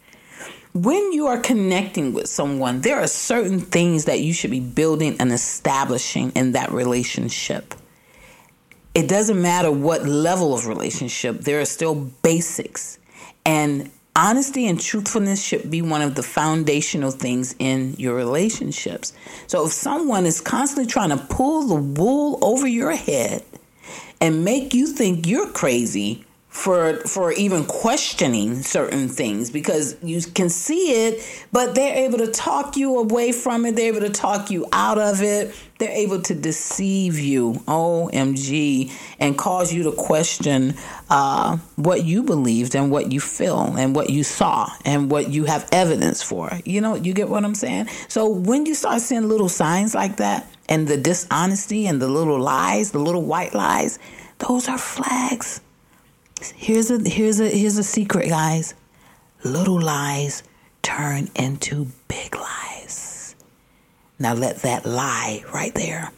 When 0.75 1.13
you 1.13 1.27
are 1.27 1.39
connecting 1.39 2.11
with 2.11 2.27
someone, 2.27 2.81
there 2.81 2.99
are 2.99 3.07
certain 3.07 3.61
things 3.61 4.03
that 4.05 4.19
you 4.19 4.33
should 4.33 4.51
be 4.51 4.59
building 4.59 5.15
and 5.21 5.31
establishing 5.31 6.31
in 6.31 6.51
that 6.51 6.69
relationship. 6.69 7.73
It 8.93 9.07
doesn't 9.07 9.41
matter 9.41 9.71
what 9.71 10.05
level 10.05 10.53
of 10.53 10.67
relationship, 10.67 11.39
there 11.39 11.61
are 11.61 11.65
still 11.65 11.95
basics. 11.95 12.99
And 13.45 13.89
honesty 14.17 14.67
and 14.67 14.77
truthfulness 14.77 15.41
should 15.41 15.71
be 15.71 15.81
one 15.81 16.01
of 16.01 16.15
the 16.15 16.23
foundational 16.23 17.11
things 17.11 17.55
in 17.57 17.95
your 17.97 18.13
relationships. 18.13 19.13
So 19.47 19.67
if 19.67 19.71
someone 19.71 20.25
is 20.25 20.41
constantly 20.41 20.91
trying 20.91 21.17
to 21.17 21.25
pull 21.29 21.67
the 21.67 22.01
wool 22.01 22.37
over 22.41 22.67
your 22.67 22.91
head 22.91 23.45
and 24.19 24.43
make 24.43 24.73
you 24.73 24.87
think 24.87 25.25
you're 25.25 25.47
crazy 25.51 26.24
for 26.55 26.95
for 27.01 27.33
even 27.33 27.65
questioning 27.65 28.63
certain 28.63 29.09
things 29.09 29.51
because 29.51 29.97
you 30.01 30.21
can 30.21 30.47
see 30.47 31.05
it 31.05 31.45
but 31.51 31.75
they're 31.75 31.97
able 31.97 32.17
to 32.17 32.31
talk 32.31 32.77
you 32.77 32.97
away 32.97 33.33
from 33.33 33.65
it. 33.65 33.75
They're 33.75 33.93
able 33.93 34.07
to 34.07 34.09
talk 34.09 34.49
you 34.49 34.65
out 34.71 34.97
of 34.97 35.21
it. 35.21 35.53
They're 35.79 35.91
able 35.91 36.21
to 36.21 36.33
deceive 36.33 37.19
you 37.19 37.53
omg 37.67 38.91
and 39.19 39.37
cause 39.37 39.73
you 39.73 39.83
to 39.83 39.91
question 39.91 40.75
uh, 41.09 41.57
what 41.75 42.05
you 42.05 42.23
believed 42.23 42.73
and 42.73 42.89
what 42.89 43.11
you 43.11 43.19
feel 43.19 43.75
and 43.77 43.93
what 43.93 44.09
you 44.09 44.23
saw 44.23 44.69
and 44.85 45.11
what 45.11 45.29
you 45.29 45.43
have 45.43 45.67
evidence 45.73 46.23
for. 46.23 46.49
You 46.63 46.79
know 46.79 46.95
you 46.95 47.13
get 47.13 47.27
what 47.27 47.43
i'm 47.43 47.53
saying? 47.55 47.89
So 48.07 48.29
when 48.29 48.65
you 48.65 48.75
start 48.75 49.01
seeing 49.01 49.27
little 49.27 49.49
signs 49.49 49.93
like 49.93 50.17
that 50.17 50.49
and 50.69 50.87
the 50.87 50.97
dishonesty 50.97 51.85
and 51.85 52.01
the 52.01 52.07
little 52.07 52.39
lies 52.39 52.91
the 52.91 52.99
little 52.99 53.23
white 53.23 53.53
lies 53.53 53.99
those 54.39 54.67
are 54.67 54.77
flags 54.77 55.61
Here's 56.41 56.91
a 56.91 56.99
here's 57.07 57.39
a 57.39 57.49
here's 57.49 57.77
a 57.77 57.83
secret, 57.83 58.29
guys. 58.29 58.73
Little 59.43 59.79
lies 59.79 60.43
turn 60.81 61.29
into 61.35 61.87
big 62.07 62.35
lies. 62.35 63.35
Now 64.19 64.33
let 64.33 64.57
that 64.57 64.85
lie 64.85 65.43
right 65.53 65.73
there. 65.73 66.11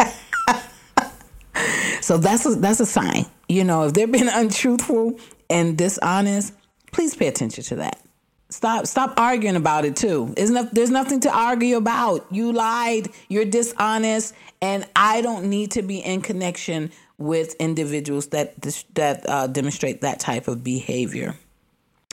so 2.00 2.18
that's 2.18 2.46
a, 2.46 2.54
that's 2.56 2.80
a 2.80 2.86
sign. 2.86 3.26
You 3.48 3.64
know, 3.64 3.84
if 3.84 3.94
they're 3.94 4.06
being 4.06 4.28
untruthful 4.28 5.18
and 5.48 5.76
dishonest, 5.76 6.54
please 6.92 7.14
pay 7.14 7.28
attention 7.28 7.64
to 7.64 7.76
that. 7.76 8.02
Stop 8.50 8.86
stop 8.86 9.14
arguing 9.18 9.56
about 9.56 9.84
it 9.84 9.96
too. 9.96 10.32
Isn't 10.36 10.74
there's 10.74 10.90
nothing 10.90 11.20
to 11.20 11.30
argue 11.30 11.76
about. 11.76 12.26
You 12.30 12.52
lied, 12.52 13.08
you're 13.28 13.44
dishonest, 13.44 14.34
and 14.62 14.86
I 14.96 15.20
don't 15.20 15.50
need 15.50 15.72
to 15.72 15.82
be 15.82 15.98
in 15.98 16.22
connection 16.22 16.90
with 17.18 17.54
individuals 17.56 18.28
that 18.28 18.54
that 18.94 19.28
uh, 19.28 19.46
demonstrate 19.48 20.00
that 20.00 20.20
type 20.20 20.48
of 20.48 20.64
behavior. 20.64 21.34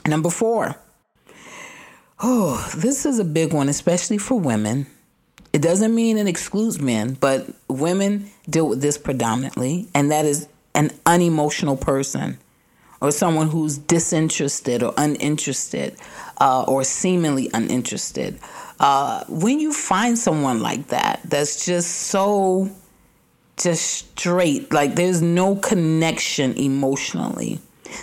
Number 0.06 0.30
four. 0.30 0.76
Oh, 2.18 2.72
this 2.76 3.04
is 3.04 3.18
a 3.18 3.24
big 3.24 3.52
one, 3.52 3.68
especially 3.68 4.18
for 4.18 4.38
women. 4.38 4.86
It 5.52 5.60
doesn't 5.60 5.94
mean 5.94 6.16
it 6.18 6.26
excludes 6.26 6.80
men, 6.80 7.14
but 7.14 7.46
women 7.68 8.30
deal 8.48 8.68
with 8.68 8.80
this 8.80 8.98
predominantly, 8.98 9.88
and 9.94 10.10
that 10.10 10.24
is 10.24 10.48
an 10.74 10.90
unemotional 11.04 11.76
person 11.76 12.38
or 13.00 13.10
someone 13.10 13.48
who's 13.48 13.78
disinterested 13.78 14.82
or 14.82 14.94
uninterested 14.96 15.96
uh, 16.38 16.64
or 16.66 16.84
seemingly 16.84 17.50
uninterested. 17.52 18.38
Uh, 18.80 19.24
when 19.28 19.60
you 19.60 19.72
find 19.72 20.18
someone 20.18 20.60
like 20.60 20.88
that, 20.88 21.20
that's 21.24 21.64
just 21.64 21.90
so 21.90 22.70
just 23.56 24.10
straight. 24.18 24.72
Like 24.72 24.94
there's 24.94 25.22
no 25.22 25.56
connection 25.56 26.56
emotionally. 26.56 27.60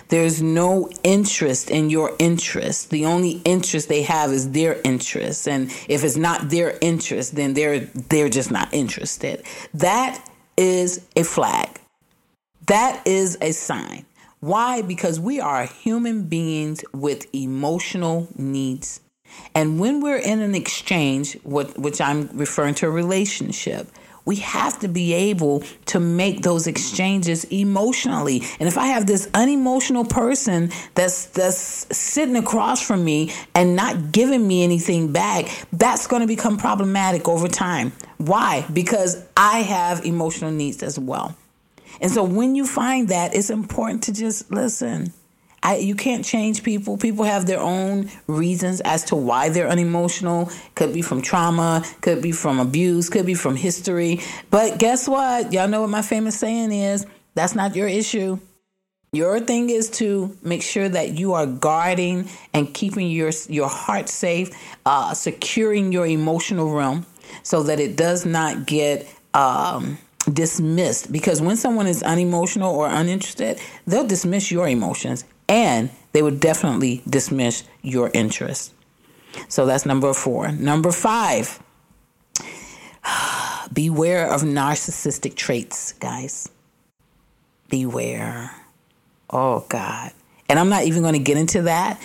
There's 0.10 0.41
no 0.41 0.89
interest 1.03 1.69
in 1.69 1.89
your 1.89 2.15
interest. 2.19 2.89
The 2.89 3.05
only 3.05 3.41
interest 3.45 3.89
they 3.89 4.03
have 4.03 4.31
is 4.31 4.51
their 4.51 4.79
interest. 4.83 5.48
And 5.48 5.69
if 5.88 6.03
it's 6.03 6.17
not 6.17 6.50
their 6.50 6.77
interest, 6.81 7.36
then 7.36 7.53
they're 7.53 7.81
they're 7.81 8.29
just 8.29 8.51
not 8.51 8.74
interested. 8.74 9.43
That 9.74 10.24
is 10.57 11.05
a 11.15 11.24
flag. 11.24 11.79
That 12.67 13.05
is 13.05 13.38
a 13.41 13.51
sign. 13.51 14.05
Why? 14.39 14.81
Because 14.81 15.19
we 15.19 15.39
are 15.39 15.65
human 15.65 16.24
beings 16.24 16.83
with 16.93 17.27
emotional 17.33 18.27
needs. 18.36 19.00
And 19.55 19.79
when 19.79 20.01
we're 20.01 20.17
in 20.17 20.41
an 20.41 20.53
exchange, 20.53 21.38
which 21.43 22.01
I'm 22.01 22.29
referring 22.33 22.75
to 22.75 22.88
a 22.88 22.91
relationship, 22.91 23.88
we 24.25 24.38
have 24.38 24.80
to 24.80 24.88
be 24.88 25.13
able 25.13 25.63
to 25.88 26.00
make 26.00 26.42
those 26.42 26.68
exchanges 26.68 27.44
emotionally. 27.46 28.44
And 28.60 28.68
if 28.68 28.77
I 28.77 28.88
have 28.88 29.06
this 29.06 29.30
unemotional 29.34 30.06
person 30.06 30.72
that's 30.96 31.25
that's 31.27 31.58
sitting 31.96 32.36
across 32.36 32.86
from 32.86 33.03
me 33.03 33.34
and 33.53 33.75
not 33.75 34.12
giving 34.12 34.48
me 34.48 34.63
anything 34.63 35.12
back, 35.12 35.50
that's 35.74 36.08
going 36.08 36.22
to 36.22 36.27
become 36.27 36.58
problematic 36.58 37.27
over 37.27 37.48
time. 37.48 37.92
Why? 38.18 38.65
Because 38.72 39.24
I 39.36 39.60
have 39.60 40.06
emotional 40.06 40.51
needs 40.51 40.84
as 40.84 40.98
well. 40.98 41.36
And 42.01 42.12
so 42.12 42.24
when 42.24 42.56
you 42.56 42.65
find 42.65 43.10
that, 43.10 43.36
it's 43.36 43.50
important 43.50 44.03
to 44.03 44.13
just 44.13 44.51
listen 44.51 45.13
I, 45.63 45.77
you 45.77 45.96
can't 45.96 46.25
change 46.25 46.62
people. 46.62 46.98
People 46.98 47.24
have 47.24 47.46
their 47.46 47.62
own 47.62 48.10
reasons 48.27 48.82
as 48.82 49.05
to 49.05 49.15
why 49.15 49.48
they're 49.48 49.70
unemotional. 49.70 50.51
Could 50.75 50.93
be 50.93 51.01
from 51.01 51.22
trauma, 51.22 51.86
could 52.01 52.22
be 52.22 52.34
from 52.34 52.60
abuse, 52.60 53.10
could 53.10 53.25
be 53.25 53.34
from 53.34 53.55
history. 53.55 54.20
But 54.50 54.77
guess 54.77 55.08
what? 55.08 55.53
Y'all 55.53 55.70
know 55.70 55.82
what 55.82 55.89
my 55.89 56.01
famous 56.01 56.38
saying 56.38 56.74
is 56.74 57.08
that's 57.34 57.55
not 57.55 57.75
your 57.77 57.88
issue. 57.88 58.39
Your 59.13 59.39
thing 59.39 59.70
is 59.70 59.89
to 59.91 60.36
make 60.41 60.63
sure 60.63 60.89
that 60.89 61.13
you 61.13 61.34
are 61.34 61.46
guarding 61.46 62.27
and 62.53 62.74
keeping 62.74 63.10
your 63.10 63.32
your 63.48 63.70
heart 63.70 64.10
safe, 64.10 64.50
uh, 64.86 65.13
securing 65.13 65.91
your 65.93 66.05
emotional 66.05 66.74
realm 66.74 67.05
so 67.43 67.63
that 67.63 67.79
it 67.79 67.96
does 67.96 68.25
not 68.25 68.65
get 68.65 69.08
um, 69.34 69.98
dismissed. 70.32 71.12
Because 71.12 71.41
when 71.41 71.55
someone 71.55 71.88
is 71.88 72.03
unemotional 72.03 72.75
or 72.75 72.89
uninterested, 72.89 73.60
they'll 73.86 74.08
dismiss 74.08 74.51
your 74.51 74.67
emotions 74.67 75.25
and 75.48 75.90
they 76.14 76.22
would 76.22 76.40
definitely 76.40 77.02
dismiss 77.10 77.64
your 77.82 78.12
interest. 78.14 78.74
So 79.50 79.66
that's 79.66 79.86
number 79.86 80.14
four. 80.14 80.52
Number 80.52 80.92
five, 80.92 81.60
beware 83.74 84.28
of 84.32 84.42
narcissistic 84.42 85.36
traits, 85.36 85.94
guys. 85.94 86.50
beware. 87.70 88.52
Oh, 89.30 89.66
God. 89.70 90.12
And 90.50 90.60
I'm 90.60 90.70
not 90.70 90.84
even 90.84 91.02
going 91.02 91.16
to 91.16 91.20
get 91.20 91.38
into 91.38 91.64
that. 91.64 92.00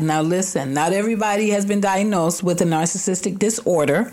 Now, 0.00 0.20
listen, 0.22 0.74
not 0.74 0.92
everybody 0.92 1.50
has 1.50 1.64
been 1.64 1.80
diagnosed 1.80 2.42
with 2.42 2.60
a 2.60 2.64
narcissistic 2.64 3.38
disorder, 3.38 4.12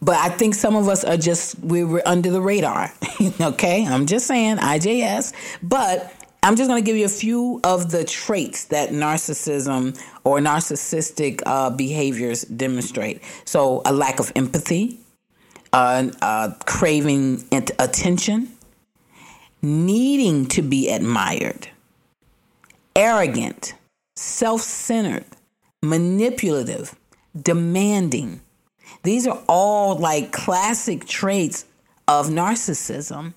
but 0.00 0.16
I 0.16 0.28
think 0.28 0.54
some 0.54 0.76
of 0.76 0.88
us 0.88 1.02
are 1.04 1.16
just, 1.16 1.58
we 1.60 1.82
were 1.82 2.02
under 2.06 2.30
the 2.30 2.40
radar. 2.40 2.92
okay? 3.40 3.86
I'm 3.86 4.06
just 4.06 4.26
saying, 4.28 4.58
IJS. 4.58 5.32
But 5.62 6.12
I'm 6.46 6.54
just 6.54 6.68
going 6.68 6.80
to 6.80 6.86
give 6.86 6.96
you 6.96 7.06
a 7.06 7.08
few 7.08 7.60
of 7.64 7.90
the 7.90 8.04
traits 8.04 8.66
that 8.66 8.90
narcissism 8.90 10.00
or 10.22 10.38
narcissistic 10.38 11.42
uh, 11.44 11.70
behaviors 11.70 12.42
demonstrate. 12.42 13.20
So, 13.44 13.82
a 13.84 13.92
lack 13.92 14.20
of 14.20 14.30
empathy, 14.36 15.00
uh, 15.72 16.08
uh, 16.22 16.52
craving 16.64 17.42
attention, 17.50 18.52
needing 19.60 20.46
to 20.46 20.62
be 20.62 20.88
admired, 20.88 21.66
arrogant, 22.94 23.74
self 24.14 24.60
centered, 24.60 25.24
manipulative, 25.82 26.94
demanding. 27.36 28.40
These 29.02 29.26
are 29.26 29.42
all 29.48 29.96
like 29.98 30.30
classic 30.30 31.06
traits 31.06 31.64
of 32.06 32.28
narcissism 32.28 33.34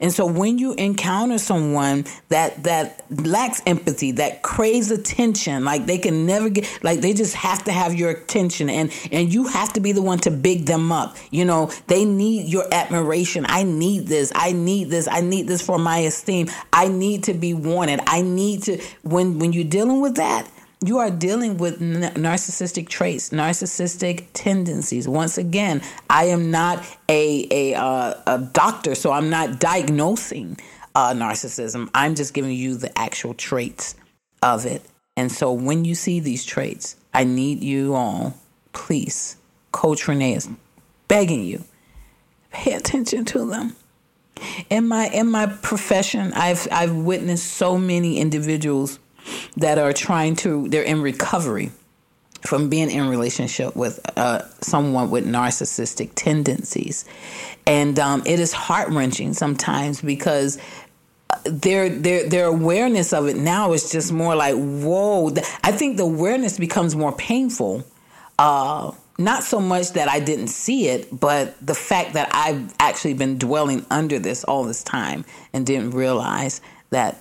and 0.00 0.12
so 0.12 0.26
when 0.26 0.58
you 0.58 0.74
encounter 0.74 1.38
someone 1.38 2.04
that 2.28 2.64
that 2.64 3.04
lacks 3.10 3.62
empathy, 3.66 4.12
that 4.12 4.42
craves 4.42 4.90
attention, 4.90 5.64
like 5.64 5.86
they 5.86 5.98
can 5.98 6.26
never 6.26 6.48
get 6.48 6.66
like 6.82 7.00
they 7.00 7.12
just 7.12 7.34
have 7.34 7.64
to 7.64 7.72
have 7.72 7.94
your 7.94 8.10
attention 8.10 8.68
and 8.68 8.92
and 9.10 9.32
you 9.32 9.46
have 9.46 9.72
to 9.74 9.80
be 9.80 9.92
the 9.92 10.02
one 10.02 10.18
to 10.20 10.30
big 10.30 10.66
them 10.66 10.92
up. 10.92 11.16
You 11.30 11.44
know, 11.44 11.70
they 11.86 12.04
need 12.04 12.48
your 12.48 12.64
admiration. 12.72 13.46
I 13.48 13.62
need 13.62 14.06
this. 14.06 14.32
I 14.34 14.52
need 14.52 14.90
this. 14.90 15.08
I 15.08 15.20
need 15.20 15.46
this 15.46 15.62
for 15.62 15.78
my 15.78 15.98
esteem. 15.98 16.48
I 16.72 16.88
need 16.88 17.24
to 17.24 17.34
be 17.34 17.54
wanted. 17.54 18.00
I 18.06 18.22
need 18.22 18.64
to 18.64 18.80
when 19.02 19.38
when 19.38 19.52
you're 19.52 19.64
dealing 19.64 20.00
with 20.00 20.16
that, 20.16 20.48
you 20.84 20.98
are 20.98 21.10
dealing 21.10 21.58
with 21.58 21.80
narcissistic 21.80 22.88
traits, 22.88 23.30
narcissistic 23.30 24.26
tendencies. 24.32 25.06
Once 25.06 25.38
again, 25.38 25.80
I 26.10 26.24
am 26.24 26.50
not 26.50 26.84
a 27.08 27.46
a, 27.50 27.74
uh, 27.74 28.14
a 28.26 28.38
doctor, 28.38 28.94
so 28.94 29.12
I'm 29.12 29.30
not 29.30 29.60
diagnosing 29.60 30.58
uh, 30.94 31.12
narcissism. 31.12 31.88
I'm 31.94 32.14
just 32.14 32.34
giving 32.34 32.52
you 32.52 32.76
the 32.76 32.96
actual 32.98 33.34
traits 33.34 33.94
of 34.42 34.66
it. 34.66 34.82
And 35.16 35.30
so, 35.30 35.52
when 35.52 35.84
you 35.84 35.94
see 35.94 36.20
these 36.20 36.44
traits, 36.44 36.96
I 37.14 37.24
need 37.24 37.62
you 37.62 37.94
all, 37.94 38.34
please, 38.72 39.36
Coach 39.70 40.08
Renee 40.08 40.34
is 40.34 40.48
begging 41.06 41.44
you, 41.44 41.64
pay 42.50 42.72
attention 42.72 43.24
to 43.26 43.46
them. 43.46 43.76
In 44.70 44.88
my 44.88 45.08
in 45.08 45.30
my 45.30 45.46
profession, 45.46 46.32
I've 46.32 46.66
I've 46.72 46.96
witnessed 46.96 47.46
so 47.46 47.78
many 47.78 48.18
individuals 48.18 48.98
that 49.56 49.78
are 49.78 49.92
trying 49.92 50.36
to, 50.36 50.68
they're 50.68 50.82
in 50.82 51.02
recovery 51.02 51.70
from 52.42 52.68
being 52.68 52.90
in 52.90 53.08
relationship 53.08 53.76
with 53.76 54.00
uh, 54.18 54.42
someone 54.60 55.10
with 55.10 55.26
narcissistic 55.26 56.10
tendencies. 56.14 57.04
And 57.66 57.98
um, 57.98 58.22
it 58.26 58.40
is 58.40 58.52
heart 58.52 58.88
wrenching 58.88 59.32
sometimes 59.32 60.00
because 60.02 60.58
their 61.44 61.88
their 61.88 62.28
their 62.28 62.46
awareness 62.46 63.12
of 63.12 63.26
it 63.26 63.36
now 63.36 63.72
is 63.72 63.90
just 63.90 64.12
more 64.12 64.34
like 64.34 64.54
whoa. 64.54 65.32
I 65.64 65.72
think 65.72 65.96
the 65.96 66.02
awareness 66.04 66.58
becomes 66.58 66.94
more 66.94 67.12
painful. 67.12 67.84
Uh, 68.38 68.92
not 69.18 69.42
so 69.42 69.60
much 69.60 69.92
that 69.92 70.08
I 70.08 70.20
didn't 70.20 70.48
see 70.48 70.88
it, 70.88 71.08
but 71.18 71.54
the 71.64 71.74
fact 71.74 72.14
that 72.14 72.30
I've 72.32 72.74
actually 72.80 73.14
been 73.14 73.38
dwelling 73.38 73.84
under 73.90 74.18
this 74.18 74.42
all 74.44 74.64
this 74.64 74.82
time 74.82 75.24
and 75.52 75.66
didn't 75.66 75.90
realize 75.90 76.60
that 76.90 77.18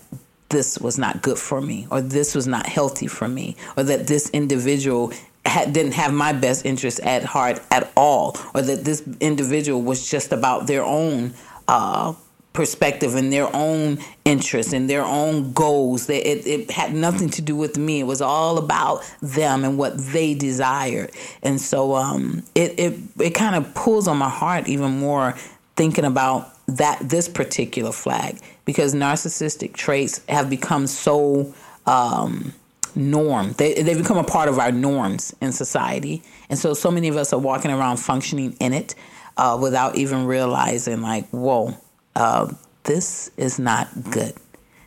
this 0.51 0.77
was 0.79 0.97
not 0.97 1.21
good 1.21 1.37
for 1.37 1.61
me 1.61 1.87
or 1.89 2.01
this 2.01 2.35
was 2.35 2.47
not 2.47 2.65
healthy 2.65 3.07
for 3.07 3.27
me 3.27 3.55
or 3.77 3.83
that 3.83 4.07
this 4.07 4.29
individual 4.29 5.11
had, 5.45 5.73
didn't 5.73 5.93
have 5.93 6.13
my 6.13 6.33
best 6.33 6.65
interest 6.65 6.99
at 6.99 7.23
heart 7.23 7.59
at 7.71 7.91
all 7.95 8.37
or 8.53 8.61
that 8.61 8.85
this 8.85 9.03
individual 9.19 9.81
was 9.81 10.09
just 10.09 10.31
about 10.31 10.67
their 10.67 10.83
own 10.83 11.33
uh, 11.67 12.13
perspective 12.53 13.15
and 13.15 13.31
their 13.31 13.53
own 13.55 13.97
interests 14.25 14.73
and 14.73 14.89
their 14.89 15.03
own 15.03 15.53
goals. 15.53 16.09
It, 16.09 16.45
it 16.45 16.71
had 16.71 16.93
nothing 16.93 17.29
to 17.31 17.41
do 17.41 17.55
with 17.55 17.77
me. 17.77 18.01
It 18.01 18.03
was 18.03 18.21
all 18.21 18.57
about 18.57 19.09
them 19.21 19.63
and 19.63 19.77
what 19.77 19.97
they 19.97 20.33
desired. 20.33 21.11
And 21.41 21.61
so 21.61 21.95
um, 21.95 22.43
it, 22.53 22.77
it, 22.77 22.99
it 23.19 23.29
kind 23.31 23.55
of 23.55 23.73
pulls 23.73 24.07
on 24.07 24.17
my 24.17 24.29
heart 24.29 24.67
even 24.67 24.99
more 24.99 25.35
thinking 25.75 26.05
about 26.05 26.49
that 26.77 26.99
this 27.01 27.27
particular 27.27 27.91
flag 27.91 28.39
because 28.65 28.93
narcissistic 28.93 29.73
traits 29.73 30.21
have 30.29 30.49
become 30.49 30.88
so 30.88 31.53
um, 31.86 32.53
norm. 32.95 33.53
They 33.53 33.81
they 33.81 33.93
become 33.93 34.17
a 34.17 34.23
part 34.23 34.49
of 34.49 34.60
our 34.60 34.71
norms 34.71 35.36
in 35.41 35.51
society, 35.51 36.23
and 36.49 36.57
so 36.57 36.73
so 36.73 36.91
many 36.91 37.07
of 37.07 37.17
us 37.17 37.34
are 37.34 37.39
walking 37.39 37.71
around 37.71 37.97
functioning 37.97 38.55
in 38.60 38.73
it 38.73 38.95
uh, 39.38 39.57
without 39.60 39.95
even 39.95 40.25
realizing, 40.25 41.01
like, 41.01 41.27
whoa, 41.29 41.75
uh, 42.15 42.53
this 42.84 43.31
is 43.38 43.60
not 43.60 43.88
good. 44.12 44.34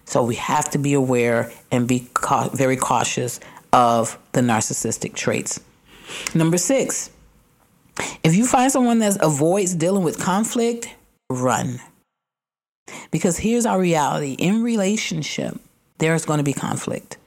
So 0.05 0.23
we 0.23 0.35
have 0.37 0.71
to 0.71 0.79
be 0.79 0.93
aware 0.93 1.51
and 1.71 1.89
be 1.89 2.09
ca- 2.15 2.51
very 2.51 2.77
cautious 2.77 3.41
of 3.73 4.19
the 4.33 4.41
narcissistic 4.41 5.15
traits. 5.15 5.61
Number 6.35 6.59
six, 6.59 7.11
if 8.23 8.35
you 8.35 8.47
find 8.47 8.71
someone 8.71 8.99
that 8.99 9.17
avoids 9.23 9.75
dealing 9.75 10.05
with 10.05 10.21
conflict, 10.21 10.95
run. 11.35 11.81
Because 13.11 13.39
here's 13.39 13.67
our 13.67 13.81
reality 13.81 14.35
in 14.35 14.63
relationship, 14.63 15.59
there's 15.99 16.25
going 16.25 16.39
to 16.39 16.45
be 16.45 16.53
conflict. 16.53 17.19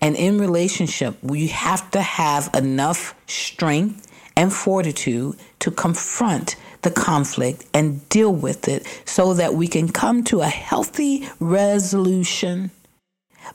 And 0.00 0.14
in 0.16 0.38
relationship, 0.38 1.16
we 1.22 1.48
have 1.48 1.90
to 1.90 2.00
have 2.00 2.50
enough 2.54 3.14
strength 3.26 4.06
and 4.36 4.52
fortitude 4.52 5.36
to 5.58 5.70
confront 5.70 6.54
the 6.82 6.90
conflict 6.92 7.66
and 7.74 8.08
deal 8.08 8.32
with 8.32 8.68
it 8.68 8.86
so 9.04 9.34
that 9.34 9.54
we 9.54 9.66
can 9.66 9.88
come 9.88 10.22
to 10.24 10.40
a 10.40 10.46
healthy 10.46 11.28
resolution. 11.40 12.70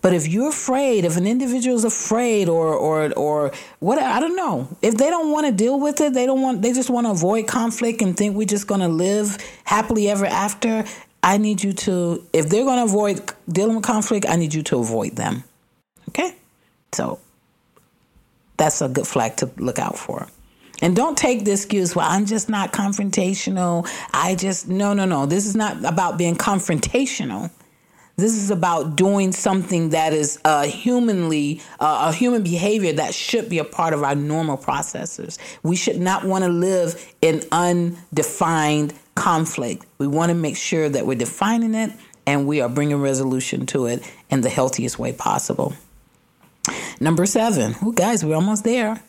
But 0.02 0.14
if 0.14 0.28
you're 0.28 0.50
afraid, 0.50 1.06
if 1.06 1.18
an 1.18 1.28
individual 1.28 1.76
is 1.76 1.86
afraid 1.86 2.50
or 2.50 2.74
or 2.74 3.14
or 3.14 3.52
what 3.80 4.00
I 4.00 4.20
don't 4.20 4.36
know, 4.36 4.68
if 4.82 4.96
they 4.98 5.10
don't 5.10 5.32
want 5.32 5.46
to 5.46 5.52
deal 5.52 5.80
with 5.80 6.02
it, 6.02 6.14
they 6.14 6.26
don't 6.26 6.42
want 6.42 6.62
they 6.62 6.74
just 6.74 6.90
want 6.90 7.08
to 7.08 7.12
avoid 7.12 7.48
conflict 7.48 8.02
and 8.02 8.16
think 8.16 8.36
we're 8.36 8.46
just 8.46 8.68
going 8.68 8.82
to 8.82 8.88
live 8.88 9.38
happily 9.64 10.10
ever 10.10 10.26
after, 10.26 10.86
I 11.24 11.38
need 11.38 11.64
you 11.64 11.72
to, 11.74 12.28
if 12.34 12.50
they're 12.50 12.66
going 12.66 12.78
to 12.78 12.84
avoid 12.84 13.32
dealing 13.48 13.76
with 13.76 13.86
conflict, 13.86 14.26
I 14.28 14.36
need 14.36 14.54
you 14.54 14.62
to 14.64 14.80
avoid 14.80 15.16
them. 15.16 15.46
Okay? 16.10 16.36
So 16.92 17.20
that's 18.58 18.82
a 18.82 18.90
good 18.90 19.08
flag 19.08 19.38
to 19.38 19.50
look 19.58 19.80
out 19.80 19.98
for. 19.98 20.28
And 20.82 20.96
don't 20.96 21.18
take 21.18 21.46
the 21.46 21.54
excuse, 21.54 21.96
well, 21.96 22.08
I'm 22.10 22.26
just 22.26 22.50
not 22.50 22.74
confrontational. 22.74 23.88
I 24.14 24.36
just, 24.36 24.68
no, 24.68 24.94
no, 24.94 25.06
no. 25.06 25.26
This 25.26 25.46
is 25.46 25.56
not 25.56 25.86
about 25.86 26.18
being 26.18 26.36
confrontational. 26.36 27.52
This 28.16 28.36
is 28.36 28.52
about 28.52 28.96
doing 28.96 29.32
something 29.32 29.90
that 29.90 30.14
is 30.14 30.40
uh, 30.46 30.66
humanly, 30.66 31.62
uh, 31.80 32.10
a 32.10 32.14
human 32.14 32.44
behavior 32.44 32.94
that 32.94 33.16
should 33.16 33.50
be 33.50 33.58
a 33.58 33.64
part 33.64 33.94
of 33.94 34.04
our 34.04 34.14
normal 34.14 34.56
processes. 34.56 35.40
We 35.64 35.76
should 35.76 36.00
not 36.00 36.24
want 36.24 36.44
to 36.44 36.50
live 36.50 37.14
in 37.22 37.42
undefined 37.52 38.94
conflict. 39.16 39.86
We 39.98 40.06
want 40.06 40.30
to 40.30 40.36
make 40.36 40.58
sure 40.58 40.90
that 40.90 41.08
we're 41.08 41.18
defining 41.18 41.74
it 41.74 41.92
and 42.26 42.48
we 42.48 42.62
are 42.62 42.70
bringing 42.70 43.02
resolution 43.02 43.66
to 43.68 43.88
it 43.88 44.10
in 44.30 44.42
the 44.42 44.50
healthiest 44.50 45.00
way 45.00 45.12
possible. 45.12 45.74
Number 47.00 47.26
seven, 47.26 47.76
oh, 47.82 47.92
guys, 47.92 48.24
we're 48.24 48.36
almost 48.36 48.64
there. 48.64 49.02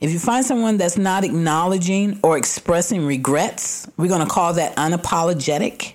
If 0.00 0.10
you 0.10 0.18
find 0.18 0.44
someone 0.44 0.76
that's 0.76 0.98
not 0.98 1.24
acknowledging 1.24 2.20
or 2.22 2.36
expressing 2.36 3.06
regrets, 3.06 3.88
we're 3.96 4.08
going 4.08 4.26
to 4.26 4.32
call 4.32 4.54
that 4.54 4.76
unapologetic. 4.76 5.94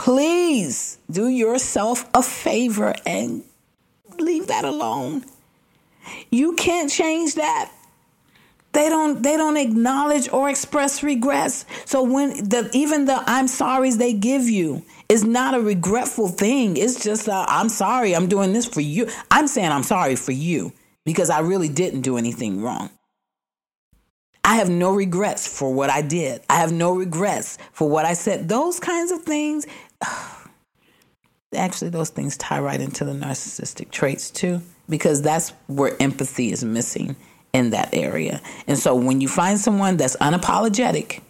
Please 0.00 0.96
do 1.10 1.28
yourself 1.28 2.08
a 2.14 2.22
favor 2.22 2.94
and 3.04 3.44
leave 4.18 4.46
that 4.46 4.64
alone. 4.64 5.26
You 6.30 6.54
can't 6.54 6.90
change 6.90 7.34
that. 7.34 7.70
They 8.72 8.88
don't 8.88 9.22
they 9.22 9.36
don't 9.36 9.58
acknowledge 9.58 10.26
or 10.32 10.48
express 10.48 11.02
regrets. 11.02 11.66
So 11.84 12.02
when 12.02 12.30
the 12.48 12.70
even 12.72 13.04
the 13.04 13.22
I'm 13.26 13.44
sorries 13.44 13.98
they 13.98 14.14
give 14.14 14.48
you 14.48 14.82
is 15.10 15.22
not 15.22 15.52
a 15.52 15.60
regretful 15.60 16.28
thing. 16.28 16.78
It's 16.78 17.04
just 17.04 17.28
I'm 17.28 17.68
sorry. 17.68 18.16
I'm 18.16 18.26
doing 18.26 18.54
this 18.54 18.64
for 18.64 18.80
you. 18.80 19.06
I'm 19.30 19.46
saying 19.48 19.70
I'm 19.70 19.82
sorry 19.82 20.16
for 20.16 20.32
you 20.32 20.72
because 21.04 21.28
I 21.28 21.40
really 21.40 21.68
didn't 21.68 22.00
do 22.00 22.16
anything 22.16 22.62
wrong. 22.62 22.88
I 24.42 24.54
have 24.56 24.70
no 24.70 24.94
regrets 24.94 25.46
for 25.46 25.72
what 25.72 25.90
I 25.90 26.02
did. 26.02 26.40
I 26.48 26.56
have 26.56 26.72
no 26.72 26.94
regrets 26.94 27.58
for 27.72 27.88
what 27.88 28.06
I 28.06 28.14
said. 28.14 28.48
Those 28.48 28.80
kinds 28.80 29.12
of 29.12 29.22
things 29.22 29.66
actually 31.56 31.90
those 31.90 32.10
things 32.10 32.36
tie 32.36 32.60
right 32.60 32.80
into 32.80 33.04
the 33.04 33.12
narcissistic 33.12 33.90
traits 33.90 34.30
too 34.30 34.60
because 34.88 35.22
that's 35.22 35.50
where 35.66 35.96
empathy 36.00 36.50
is 36.50 36.64
missing 36.64 37.16
in 37.52 37.70
that 37.70 37.94
area. 37.94 38.40
And 38.66 38.78
so 38.78 38.94
when 38.94 39.20
you 39.20 39.28
find 39.28 39.58
someone 39.58 39.96
that's 39.96 40.16
unapologetic, 40.16 41.20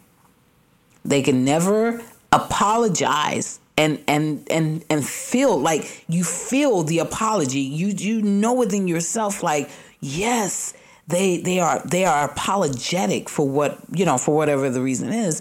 they 1.05 1.23
can 1.23 1.45
never 1.45 2.03
apologize 2.33 3.59
and 3.77 4.03
and 4.07 4.47
and 4.51 4.85
and 4.91 5.07
feel 5.07 5.59
like 5.59 6.05
you 6.09 6.25
feel 6.25 6.83
the 6.83 6.99
apology. 6.99 7.61
You 7.61 7.89
you 7.89 8.21
know 8.23 8.53
within 8.53 8.89
yourself 8.89 9.43
like, 9.43 9.71
yes, 10.01 10.75
they 11.07 11.39
they 11.39 11.61
are 11.61 11.81
they 11.87 12.05
are 12.05 12.31
apologetic 12.31 13.29
for 13.29 13.49
what, 13.49 13.79
you 13.93 14.05
know, 14.05 14.19
for 14.19 14.37
whatever 14.37 14.69
the 14.69 14.83
reason 14.83 15.13
is. 15.13 15.41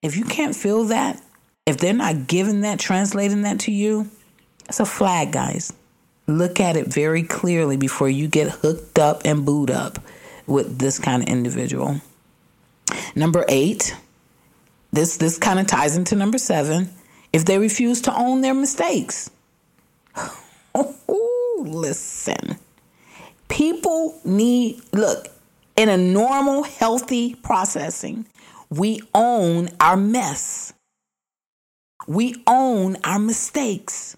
If 0.00 0.16
you 0.16 0.24
can't 0.24 0.56
feel 0.56 0.84
that, 0.84 1.20
if 1.68 1.76
they're 1.76 1.92
not 1.92 2.26
giving 2.26 2.62
that, 2.62 2.78
translating 2.78 3.42
that 3.42 3.60
to 3.60 3.70
you, 3.70 4.08
it's 4.70 4.80
a 4.80 4.86
flag, 4.86 5.32
guys. 5.32 5.70
Look 6.26 6.60
at 6.60 6.76
it 6.78 6.86
very 6.86 7.22
clearly 7.22 7.76
before 7.76 8.08
you 8.08 8.26
get 8.26 8.48
hooked 8.48 8.98
up 8.98 9.20
and 9.26 9.44
booed 9.44 9.70
up 9.70 9.98
with 10.46 10.78
this 10.78 10.98
kind 10.98 11.22
of 11.22 11.28
individual. 11.28 12.00
Number 13.14 13.44
eight, 13.50 13.94
this 14.92 15.18
this 15.18 15.36
kind 15.36 15.58
of 15.58 15.66
ties 15.66 15.94
into 15.94 16.16
number 16.16 16.38
seven. 16.38 16.88
If 17.34 17.44
they 17.44 17.58
refuse 17.58 18.00
to 18.02 18.16
own 18.16 18.40
their 18.40 18.54
mistakes, 18.54 19.30
listen, 21.58 22.56
people 23.48 24.18
need 24.24 24.80
look 24.94 25.28
in 25.76 25.90
a 25.90 25.98
normal, 25.98 26.62
healthy 26.62 27.34
processing. 27.34 28.24
We 28.70 29.02
own 29.14 29.68
our 29.80 29.98
mess. 29.98 30.72
We 32.08 32.42
own 32.46 32.96
our 33.04 33.18
mistakes. 33.18 34.16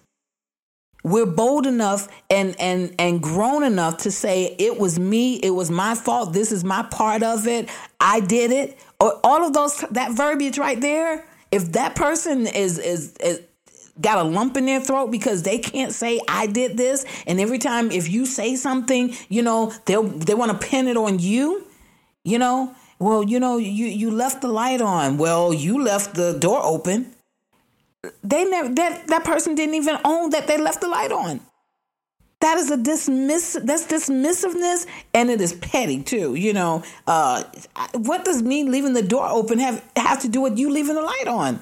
We're 1.03 1.25
bold 1.25 1.67
enough 1.67 2.07
and 2.29 2.55
and 2.57 2.95
and 2.97 3.21
grown 3.21 3.63
enough 3.63 3.97
to 3.97 4.11
say 4.11 4.55
it 4.57 4.79
was 4.79 4.97
me 4.97 5.35
it 5.35 5.49
was 5.49 5.69
my 5.69 5.95
fault 5.95 6.31
this 6.31 6.51
is 6.51 6.63
my 6.63 6.83
part 6.83 7.23
of 7.23 7.47
it 7.47 7.69
i 7.99 8.19
did 8.19 8.51
it. 8.51 8.79
Or 8.99 9.19
all 9.23 9.43
of 9.43 9.53
those 9.53 9.83
that 9.91 10.11
verbiage 10.13 10.57
right 10.57 10.79
there 10.79 11.25
if 11.51 11.71
that 11.73 11.95
person 11.95 12.47
is 12.47 12.77
is, 12.77 13.13
is 13.17 13.41
got 13.99 14.19
a 14.19 14.29
lump 14.29 14.55
in 14.55 14.67
their 14.67 14.79
throat 14.79 15.11
because 15.11 15.43
they 15.43 15.57
can't 15.57 15.91
say 15.91 16.21
I 16.29 16.47
did 16.47 16.77
this 16.77 17.05
and 17.27 17.41
every 17.41 17.59
time 17.59 17.91
if 17.91 18.09
you 18.09 18.25
say 18.25 18.55
something 18.55 19.13
you 19.27 19.41
know 19.41 19.73
they'll 19.85 20.03
they 20.03 20.35
want 20.35 20.51
to 20.51 20.67
pin 20.67 20.87
it 20.87 20.95
on 20.95 21.19
you 21.19 21.67
you 22.23 22.37
know? 22.39 22.73
Well 22.99 23.23
you 23.23 23.39
know 23.39 23.57
you 23.57 23.87
you 23.87 24.11
left 24.11 24.41
the 24.41 24.47
light 24.47 24.79
on. 24.79 25.17
Well 25.17 25.51
you 25.51 25.83
left 25.83 26.13
the 26.13 26.33
door 26.33 26.61
open 26.63 27.15
they 28.23 28.45
never 28.45 28.73
that 28.73 29.07
that 29.07 29.23
person 29.23 29.55
didn't 29.55 29.75
even 29.75 29.97
own 30.03 30.31
that 30.31 30.47
they 30.47 30.57
left 30.57 30.81
the 30.81 30.87
light 30.87 31.11
on. 31.11 31.39
That 32.39 32.57
is 32.57 32.71
a 32.71 32.77
dismiss 32.77 33.57
that's 33.63 33.85
dismissiveness 33.85 34.87
and 35.13 35.29
it 35.29 35.39
is 35.39 35.53
petty 35.53 36.01
too. 36.01 36.33
You 36.33 36.53
know, 36.53 36.83
uh, 37.05 37.43
what 37.93 38.25
does 38.25 38.41
me 38.41 38.63
leaving 38.63 38.93
the 38.93 39.03
door 39.03 39.27
open 39.27 39.59
have 39.59 39.83
have 39.95 40.21
to 40.21 40.27
do 40.27 40.41
with 40.41 40.57
you 40.57 40.71
leaving 40.71 40.95
the 40.95 41.01
light 41.01 41.27
on? 41.27 41.61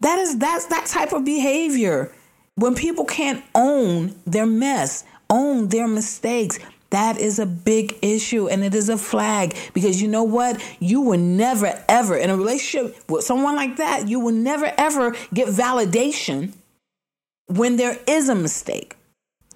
That 0.00 0.18
is 0.18 0.38
that's 0.38 0.66
that 0.66 0.86
type 0.86 1.12
of 1.12 1.24
behavior. 1.24 2.12
When 2.54 2.74
people 2.74 3.04
can't 3.04 3.44
own 3.54 4.14
their 4.26 4.46
mess, 4.46 5.04
own 5.28 5.68
their 5.68 5.86
mistakes, 5.86 6.58
that 6.90 7.18
is 7.18 7.38
a 7.38 7.46
big 7.46 7.96
issue 8.02 8.48
and 8.48 8.64
it 8.64 8.74
is 8.74 8.88
a 8.88 8.98
flag 8.98 9.56
because 9.72 10.02
you 10.02 10.08
know 10.08 10.24
what? 10.24 10.60
You 10.80 11.00
will 11.00 11.18
never 11.18 11.82
ever, 11.88 12.16
in 12.16 12.30
a 12.30 12.36
relationship 12.36 12.96
with 13.08 13.24
someone 13.24 13.56
like 13.56 13.76
that, 13.76 14.08
you 14.08 14.20
will 14.20 14.34
never 14.34 14.72
ever 14.76 15.12
get 15.32 15.48
validation 15.48 16.52
when 17.46 17.76
there 17.76 17.98
is 18.06 18.28
a 18.28 18.34
mistake. 18.34 18.96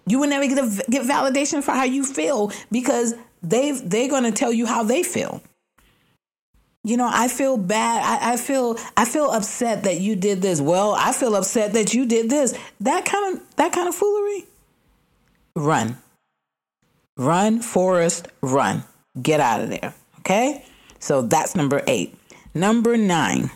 You 0.07 0.21
will 0.21 0.29
never 0.29 0.47
get, 0.47 0.59
a, 0.59 0.91
get 0.91 1.03
validation 1.07 1.63
for 1.63 1.73
how 1.73 1.85
you 1.85 2.05
feel 2.05 2.53
because 2.71 3.15
they 3.43 3.73
they're 3.73 4.09
going 4.09 4.25
to 4.25 4.33
tell 4.33 4.53
you 4.53 4.67
how 4.67 4.85
they 4.85 5.03
feel. 5.03 5.43
You 6.87 6.99
know, 6.99 7.09
I 7.11 7.29
feel 7.29 7.57
bad. 7.57 8.03
I, 8.05 8.35
I 8.35 8.37
feel 8.37 8.79
I 8.97 9.07
feel 9.07 9.31
upset 9.31 9.85
that 9.85 10.01
you 10.01 10.15
did 10.15 10.43
this. 10.43 10.61
Well, 10.61 10.95
I 10.95 11.13
feel 11.13 11.35
upset 11.35 11.73
that 11.73 11.95
you 11.95 12.05
did 12.05 12.29
this. 12.29 12.57
That 12.81 13.07
kind 13.07 13.35
of 13.35 13.57
that 13.57 13.73
kind 13.73 13.89
of 13.89 13.95
foolery. 13.95 14.45
Run 15.57 15.97
Run, 17.17 17.61
Forrest, 17.61 18.29
run. 18.41 18.85
Get 19.21 19.41
out 19.41 19.61
of 19.61 19.71
there. 19.71 19.95
Okay? 20.21 20.65
So 20.99 21.23
that's 21.23 21.55
number 21.55 21.83
eight. 21.87 22.17
Number 22.55 22.97
nine, 22.97 23.51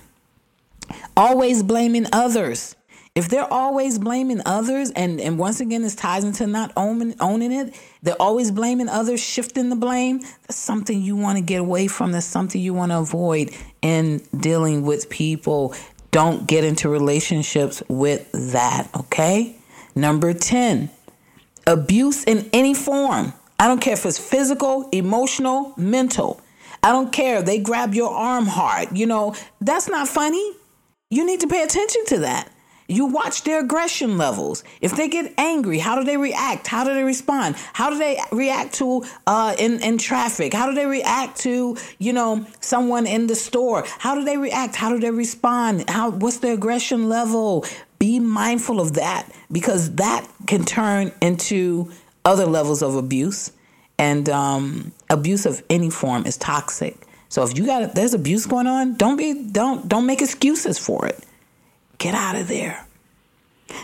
always 1.16 1.62
blaming 1.62 2.07
others. 2.12 2.75
If 3.14 3.29
they're 3.29 3.53
always 3.53 3.99
blaming 3.99 4.42
others, 4.47 4.90
and, 4.92 5.21
and 5.21 5.38
once 5.38 5.61
again, 5.61 5.83
this 5.83 5.94
ties 5.94 6.25
into 6.25 6.47
not 6.47 6.73
owning, 6.77 7.16
owning 7.21 7.53
it, 7.53 7.75
they're 8.03 8.21
always 8.21 8.51
blaming 8.51 8.88
others, 8.88 9.21
shifting 9.21 9.71
the 9.71 9.77
blame. 9.77 10.21
That's 10.21 10.57
something 10.57 11.01
you 11.01 11.16
want 11.16 11.38
to 11.38 11.42
get 11.42 11.61
away 11.61 11.88
from. 11.88 12.12
That's 12.12 12.27
something 12.27 12.61
you 12.61 12.75
want 12.75 12.92
to 12.92 12.99
avoid 12.99 13.51
in 13.83 14.18
dealing 14.37 14.83
with 14.83 15.11
people. 15.11 15.75
Don't 16.11 16.47
get 16.47 16.64
into 16.64 16.88
relationships 16.88 17.83
with 17.88 18.31
that, 18.53 18.88
okay? 18.94 19.57
Number 19.94 20.33
10, 20.33 20.90
abuse 21.66 22.25
in 22.25 22.49
any 22.53 22.75
form. 22.75 23.33
I 23.59 23.66
don't 23.66 23.81
care 23.81 23.94
if 23.94 24.07
it's 24.07 24.18
physical, 24.18 24.88
emotional, 24.92 25.75
mental. 25.77 26.40
I 26.83 26.92
don't 26.92 27.12
care 27.12 27.38
if 27.38 27.44
they 27.44 27.59
grab 27.59 27.94
your 27.94 28.11
arm 28.11 28.47
hard. 28.47 28.97
You 28.97 29.07
know, 29.07 29.35
that's 29.61 29.88
not 29.88 30.09
funny. 30.09 30.53
You 31.11 31.27
need 31.27 31.40
to 31.40 31.49
pay 31.49 31.62
attention 31.62 32.05
to 32.07 32.18
that. 32.21 32.51
You 32.90 33.05
watch 33.05 33.42
their 33.42 33.61
aggression 33.61 34.16
levels. 34.16 34.64
If 34.81 34.97
they 34.97 35.09
get 35.09 35.35
angry, 35.37 35.79
how 35.79 35.97
do 35.99 36.05
they 36.05 36.16
react? 36.16 36.66
How 36.66 36.85
do 36.85 36.94
they 36.94 37.03
respond? 37.03 37.57
How 37.75 37.90
do 37.90 37.99
they 37.99 38.18
react 38.33 38.75
to 38.75 39.05
uh, 39.27 39.55
in 39.59 39.83
in 39.83 39.99
traffic? 39.99 40.55
How 40.55 40.71
do 40.71 40.75
they 40.75 40.87
react 40.87 41.38
to 41.40 41.77
you 41.99 42.12
know 42.14 42.47
someone 42.61 43.07
in 43.07 43.27
the 43.27 43.35
store? 43.35 43.85
How 43.99 44.14
do 44.14 44.25
they 44.25 44.38
react? 44.38 44.75
How 44.75 44.90
do 44.90 44.99
they 44.99 45.11
respond? 45.11 45.90
How 45.90 46.11
what's 46.12 46.38
their 46.38 46.55
aggression 46.55 47.11
level? 47.11 47.66
Be 47.99 48.21
mindful 48.21 48.81
of 48.81 48.94
that 48.94 49.29
because 49.53 49.97
that 49.97 50.27
can 50.47 50.64
turn 50.64 51.12
into 51.21 51.90
other 52.24 52.46
levels 52.46 52.83
of 52.83 52.94
abuse. 52.94 53.52
And 53.98 54.28
um, 54.28 54.92
abuse 55.11 55.44
of 55.44 55.62
any 55.68 55.90
form 55.90 56.24
is 56.24 56.37
toxic. 56.37 56.96
So 57.28 57.42
if 57.42 57.59
you 57.59 57.66
got 57.66 57.94
there's 57.94 58.14
abuse 58.14 58.46
going 58.46 58.66
on, 58.66 58.94
don't 58.94 59.16
be 59.16 59.35
don't 59.50 59.88
don't 59.88 60.07
make 60.07 60.22
excuses 60.22 60.78
for 60.78 61.07
it. 61.07 61.22
Get 61.98 62.14
out 62.14 62.37
of 62.37 62.48
there. 62.48 62.87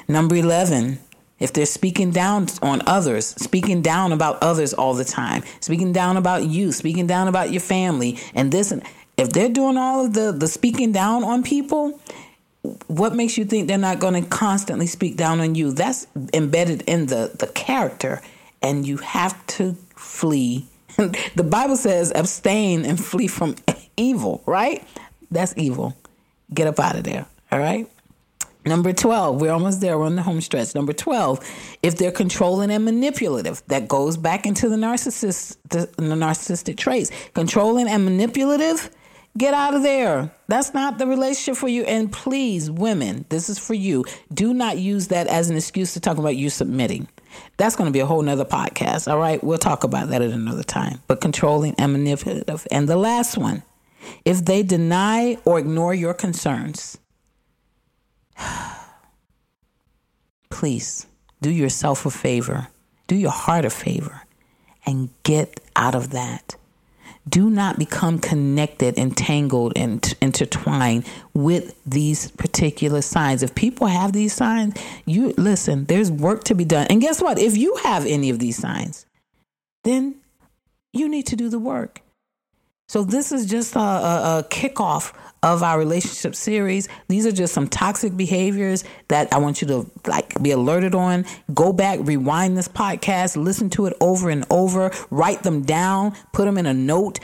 Number 0.09 0.37
11, 0.37 0.99
if 1.40 1.53
they're 1.53 1.66
speaking 1.66 2.11
down 2.11 2.47
on 2.62 2.81
others, 2.87 3.27
speaking 3.27 3.83
down 3.83 4.12
about 4.12 4.42
others 4.42 4.73
all 4.73 4.94
the 4.94 5.05
time, 5.05 5.42
speaking 5.61 5.92
down 5.92 6.16
about 6.16 6.44
you, 6.44 6.73
speaking 6.73 7.07
down 7.07 7.29
about 7.29 7.51
your 7.51 7.61
family, 7.61 8.18
and 8.35 8.51
this, 8.51 8.70
and 8.70 8.83
if 9.16 9.31
they're 9.31 9.49
doing 9.49 9.77
all 9.77 10.07
of 10.07 10.14
the 10.14 10.33
the 10.33 10.49
speaking 10.49 10.92
down 10.92 11.23
on 11.25 11.42
people, 11.42 12.01
what 12.87 13.14
makes 13.14 13.37
you 13.37 13.44
think 13.44 13.68
they're 13.68 13.79
not 13.79 13.98
going 13.98 14.22
to 14.22 14.29
constantly 14.29 14.87
speak 14.87 15.16
down 15.16 15.40
on 15.40 15.55
you? 15.55 15.72
That's 15.72 16.07
embedded 16.33 16.83
in 16.83 17.07
the 17.07 17.31
the 17.38 17.46
character 17.48 18.22
and 18.62 18.87
you 18.87 18.96
have 18.98 19.46
to 19.46 19.74
flee. 19.94 20.66
the 20.96 21.46
Bible 21.48 21.77
says 21.77 22.12
abstain 22.14 22.85
and 22.85 23.03
flee 23.03 23.29
from 23.29 23.57
evil, 23.96 24.42
right? 24.46 24.83
That's 25.31 25.55
evil. 25.57 25.96
Get 26.53 26.66
up 26.66 26.81
out 26.81 26.96
of 26.96 27.05
there, 27.05 27.27
all 27.53 27.59
right? 27.59 27.88
Number 28.66 28.94
12, 28.94 29.42
we're 29.42 29.53
almost 29.53 29.83
there. 29.83 29.98
We're 29.98 30.07
on 30.07 30.16
the 30.16 30.22
home 30.22 30.40
stretch. 30.40 30.74
Number 30.74 30.94
12, 30.94 31.40
if 31.83 31.98
they're 31.98 32.11
controlling 32.11 32.70
and 32.70 32.85
manipulative, 32.85 33.62
that 33.66 33.88
goes 33.88 34.16
back 34.16 34.46
into 34.46 34.70
the 34.70 34.77
narcissist 34.77 35.59
the, 35.68 35.81
the 35.96 36.14
narcissistic 36.14 36.79
traits. 36.79 37.11
Controlling 37.35 37.88
and 37.88 38.05
manipulative, 38.05 38.90
get 39.37 39.55
out 39.55 39.75
of 39.75 39.83
there. 39.83 40.31
That's 40.49 40.75
not 40.75 40.99
the 40.99 41.07
relationship 41.07 41.57
for 41.59 41.68
you. 41.68 41.85
And 41.85 42.12
please, 42.12 42.70
women, 42.70 43.25
this 43.29 43.49
is 43.49 43.59
for 43.59 43.75
you. 43.75 44.05
Do 44.33 44.55
not 44.55 44.79
use 44.79 45.09
that 45.09 45.27
as 45.27 45.51
an 45.51 45.57
excuse 45.57 45.94
to 45.94 46.01
talk 46.01 46.18
about 46.18 46.37
you 46.37 46.51
submitting. 46.51 47.09
That's 47.57 47.77
going 47.77 47.88
to 47.88 47.92
be 47.92 48.01
a 48.01 48.07
whole 48.07 48.23
nother 48.23 48.44
podcast. 48.44 49.11
All 49.11 49.18
right. 49.18 49.42
We'll 49.42 49.59
talk 49.59 49.85
about 49.85 50.09
that 50.11 50.23
at 50.23 50.31
another 50.31 50.62
time. 50.62 51.01
But 51.09 51.20
controlling 51.20 51.75
and 51.79 51.92
manipulative. 51.92 52.66
And 52.70 52.88
the 52.88 52.97
last 52.97 53.37
one 53.37 53.62
if 54.25 54.44
they 54.44 54.62
deny 54.62 55.38
or 55.44 55.59
ignore 55.59 55.94
your 55.94 56.14
concerns, 56.14 56.99
please 60.51 61.07
do 61.40 61.51
yourself 61.51 62.07
a 62.07 62.11
favor, 62.11 62.68
do 63.07 63.16
your 63.16 63.31
heart 63.31 63.64
a 63.64 63.70
favor, 63.70 64.23
and 64.87 65.09
get 65.23 65.61
out 65.75 65.94
of 65.94 66.11
that 66.11 66.57
do 67.29 67.49
not 67.49 67.79
become 67.79 68.19
connected, 68.19 68.99
entangled, 68.99 69.73
and 69.77 70.15
intertwined 70.21 71.07
with 71.33 71.75
these 71.87 72.31
particular 72.33 73.01
signs. 73.01 73.43
If 73.43 73.55
people 73.55 73.87
have 73.87 74.13
these 74.13 74.35
signs, 74.35 74.75
you 75.07 75.33
listen, 75.37 75.87
there's 75.87 76.11
work 76.11 76.45
to 76.45 76.55
be 76.55 76.65
done. 76.65 76.87
And 76.91 77.01
guess 77.01 77.23
what? 77.23 77.39
If 77.39 77.57
you 77.57 77.77
have 77.83 78.05
any 78.05 78.31
of 78.31 78.39
these 78.39 78.57
signs, 78.57 79.07
then 79.85 80.17
you 80.93 81.09
need 81.09 81.27
to 81.29 81.37
do 81.37 81.49
the 81.49 81.59
work. 81.59 82.04
So, 82.87 83.03
this 83.03 83.33
is 83.33 83.47
just 83.47 83.77
a, 83.77 83.81
a, 83.81 84.38
a 84.38 84.44
kickoff 84.51 85.14
of 85.42 85.62
our 85.62 85.79
relationship 85.79 86.35
series. 86.35 86.88
These 87.09 87.27
are 87.27 87.33
just 87.33 87.53
some 87.55 87.68
toxic 87.68 88.16
behaviors 88.16 88.85
that 89.09 89.33
I 89.33 89.38
want 89.38 89.61
you 89.62 89.68
to 89.68 89.90
like 90.07 90.40
be 90.42 90.51
alerted 90.53 90.94
on. 90.94 91.25
Go 91.53 91.73
back, 91.73 91.99
rewind 92.03 92.57
this 92.57 92.68
podcast, 92.68 93.37
listen 93.42 93.70
to 93.70 93.87
it 93.87 93.94
over 94.01 94.31
and 94.31 94.44
over, 94.51 94.90
write 95.11 95.42
them 95.42 95.62
down, 95.62 96.14
put 96.33 96.44
them 96.47 96.59
in 96.59 96.66
a 96.66 96.75
note, 96.75 97.20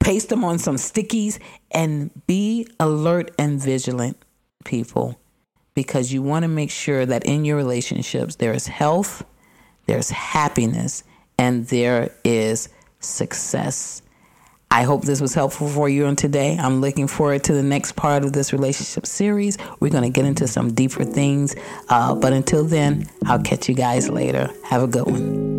paste 0.00 0.28
them 0.28 0.44
on 0.44 0.58
some 0.58 0.76
stickies, 0.76 1.38
and 1.70 2.10
be 2.26 2.66
alert 2.80 3.32
and 3.38 3.60
vigilant, 3.60 4.16
people. 4.64 5.18
because 5.74 6.12
you 6.12 6.22
want 6.22 6.42
to 6.42 6.48
make 6.48 6.70
sure 6.70 7.06
that 7.06 7.24
in 7.26 7.44
your 7.44 7.56
relationships 7.56 8.36
there 8.36 8.52
is 8.54 8.66
health, 8.66 9.24
there's 9.86 10.10
happiness, 10.10 11.04
and 11.38 11.66
there 11.68 12.10
is 12.24 12.68
success. 12.98 14.02
I 14.70 14.82
hope 14.82 15.04
this 15.04 15.20
was 15.20 15.32
helpful 15.32 15.68
for 15.68 15.88
you 15.88 16.06
on 16.06 16.16
today. 16.16 16.58
I'm 16.58 16.80
looking 16.80 17.06
forward 17.06 17.44
to 17.44 17.52
the 17.52 17.62
next 17.62 17.92
part 17.92 18.24
of 18.24 18.32
this 18.32 18.52
relationship 18.52 19.06
series. 19.06 19.56
We're 19.80 19.90
going 19.90 20.04
to 20.04 20.10
get 20.10 20.24
into 20.24 20.46
some 20.46 20.74
deeper 20.74 21.04
things. 21.04 21.54
Uh, 21.88 22.14
but 22.14 22.32
until 22.32 22.64
then, 22.64 23.08
I'll 23.24 23.42
catch 23.42 23.68
you 23.68 23.74
guys 23.74 24.08
later. 24.08 24.50
Have 24.64 24.82
a 24.82 24.88
good 24.88 25.06
one. 25.06 25.55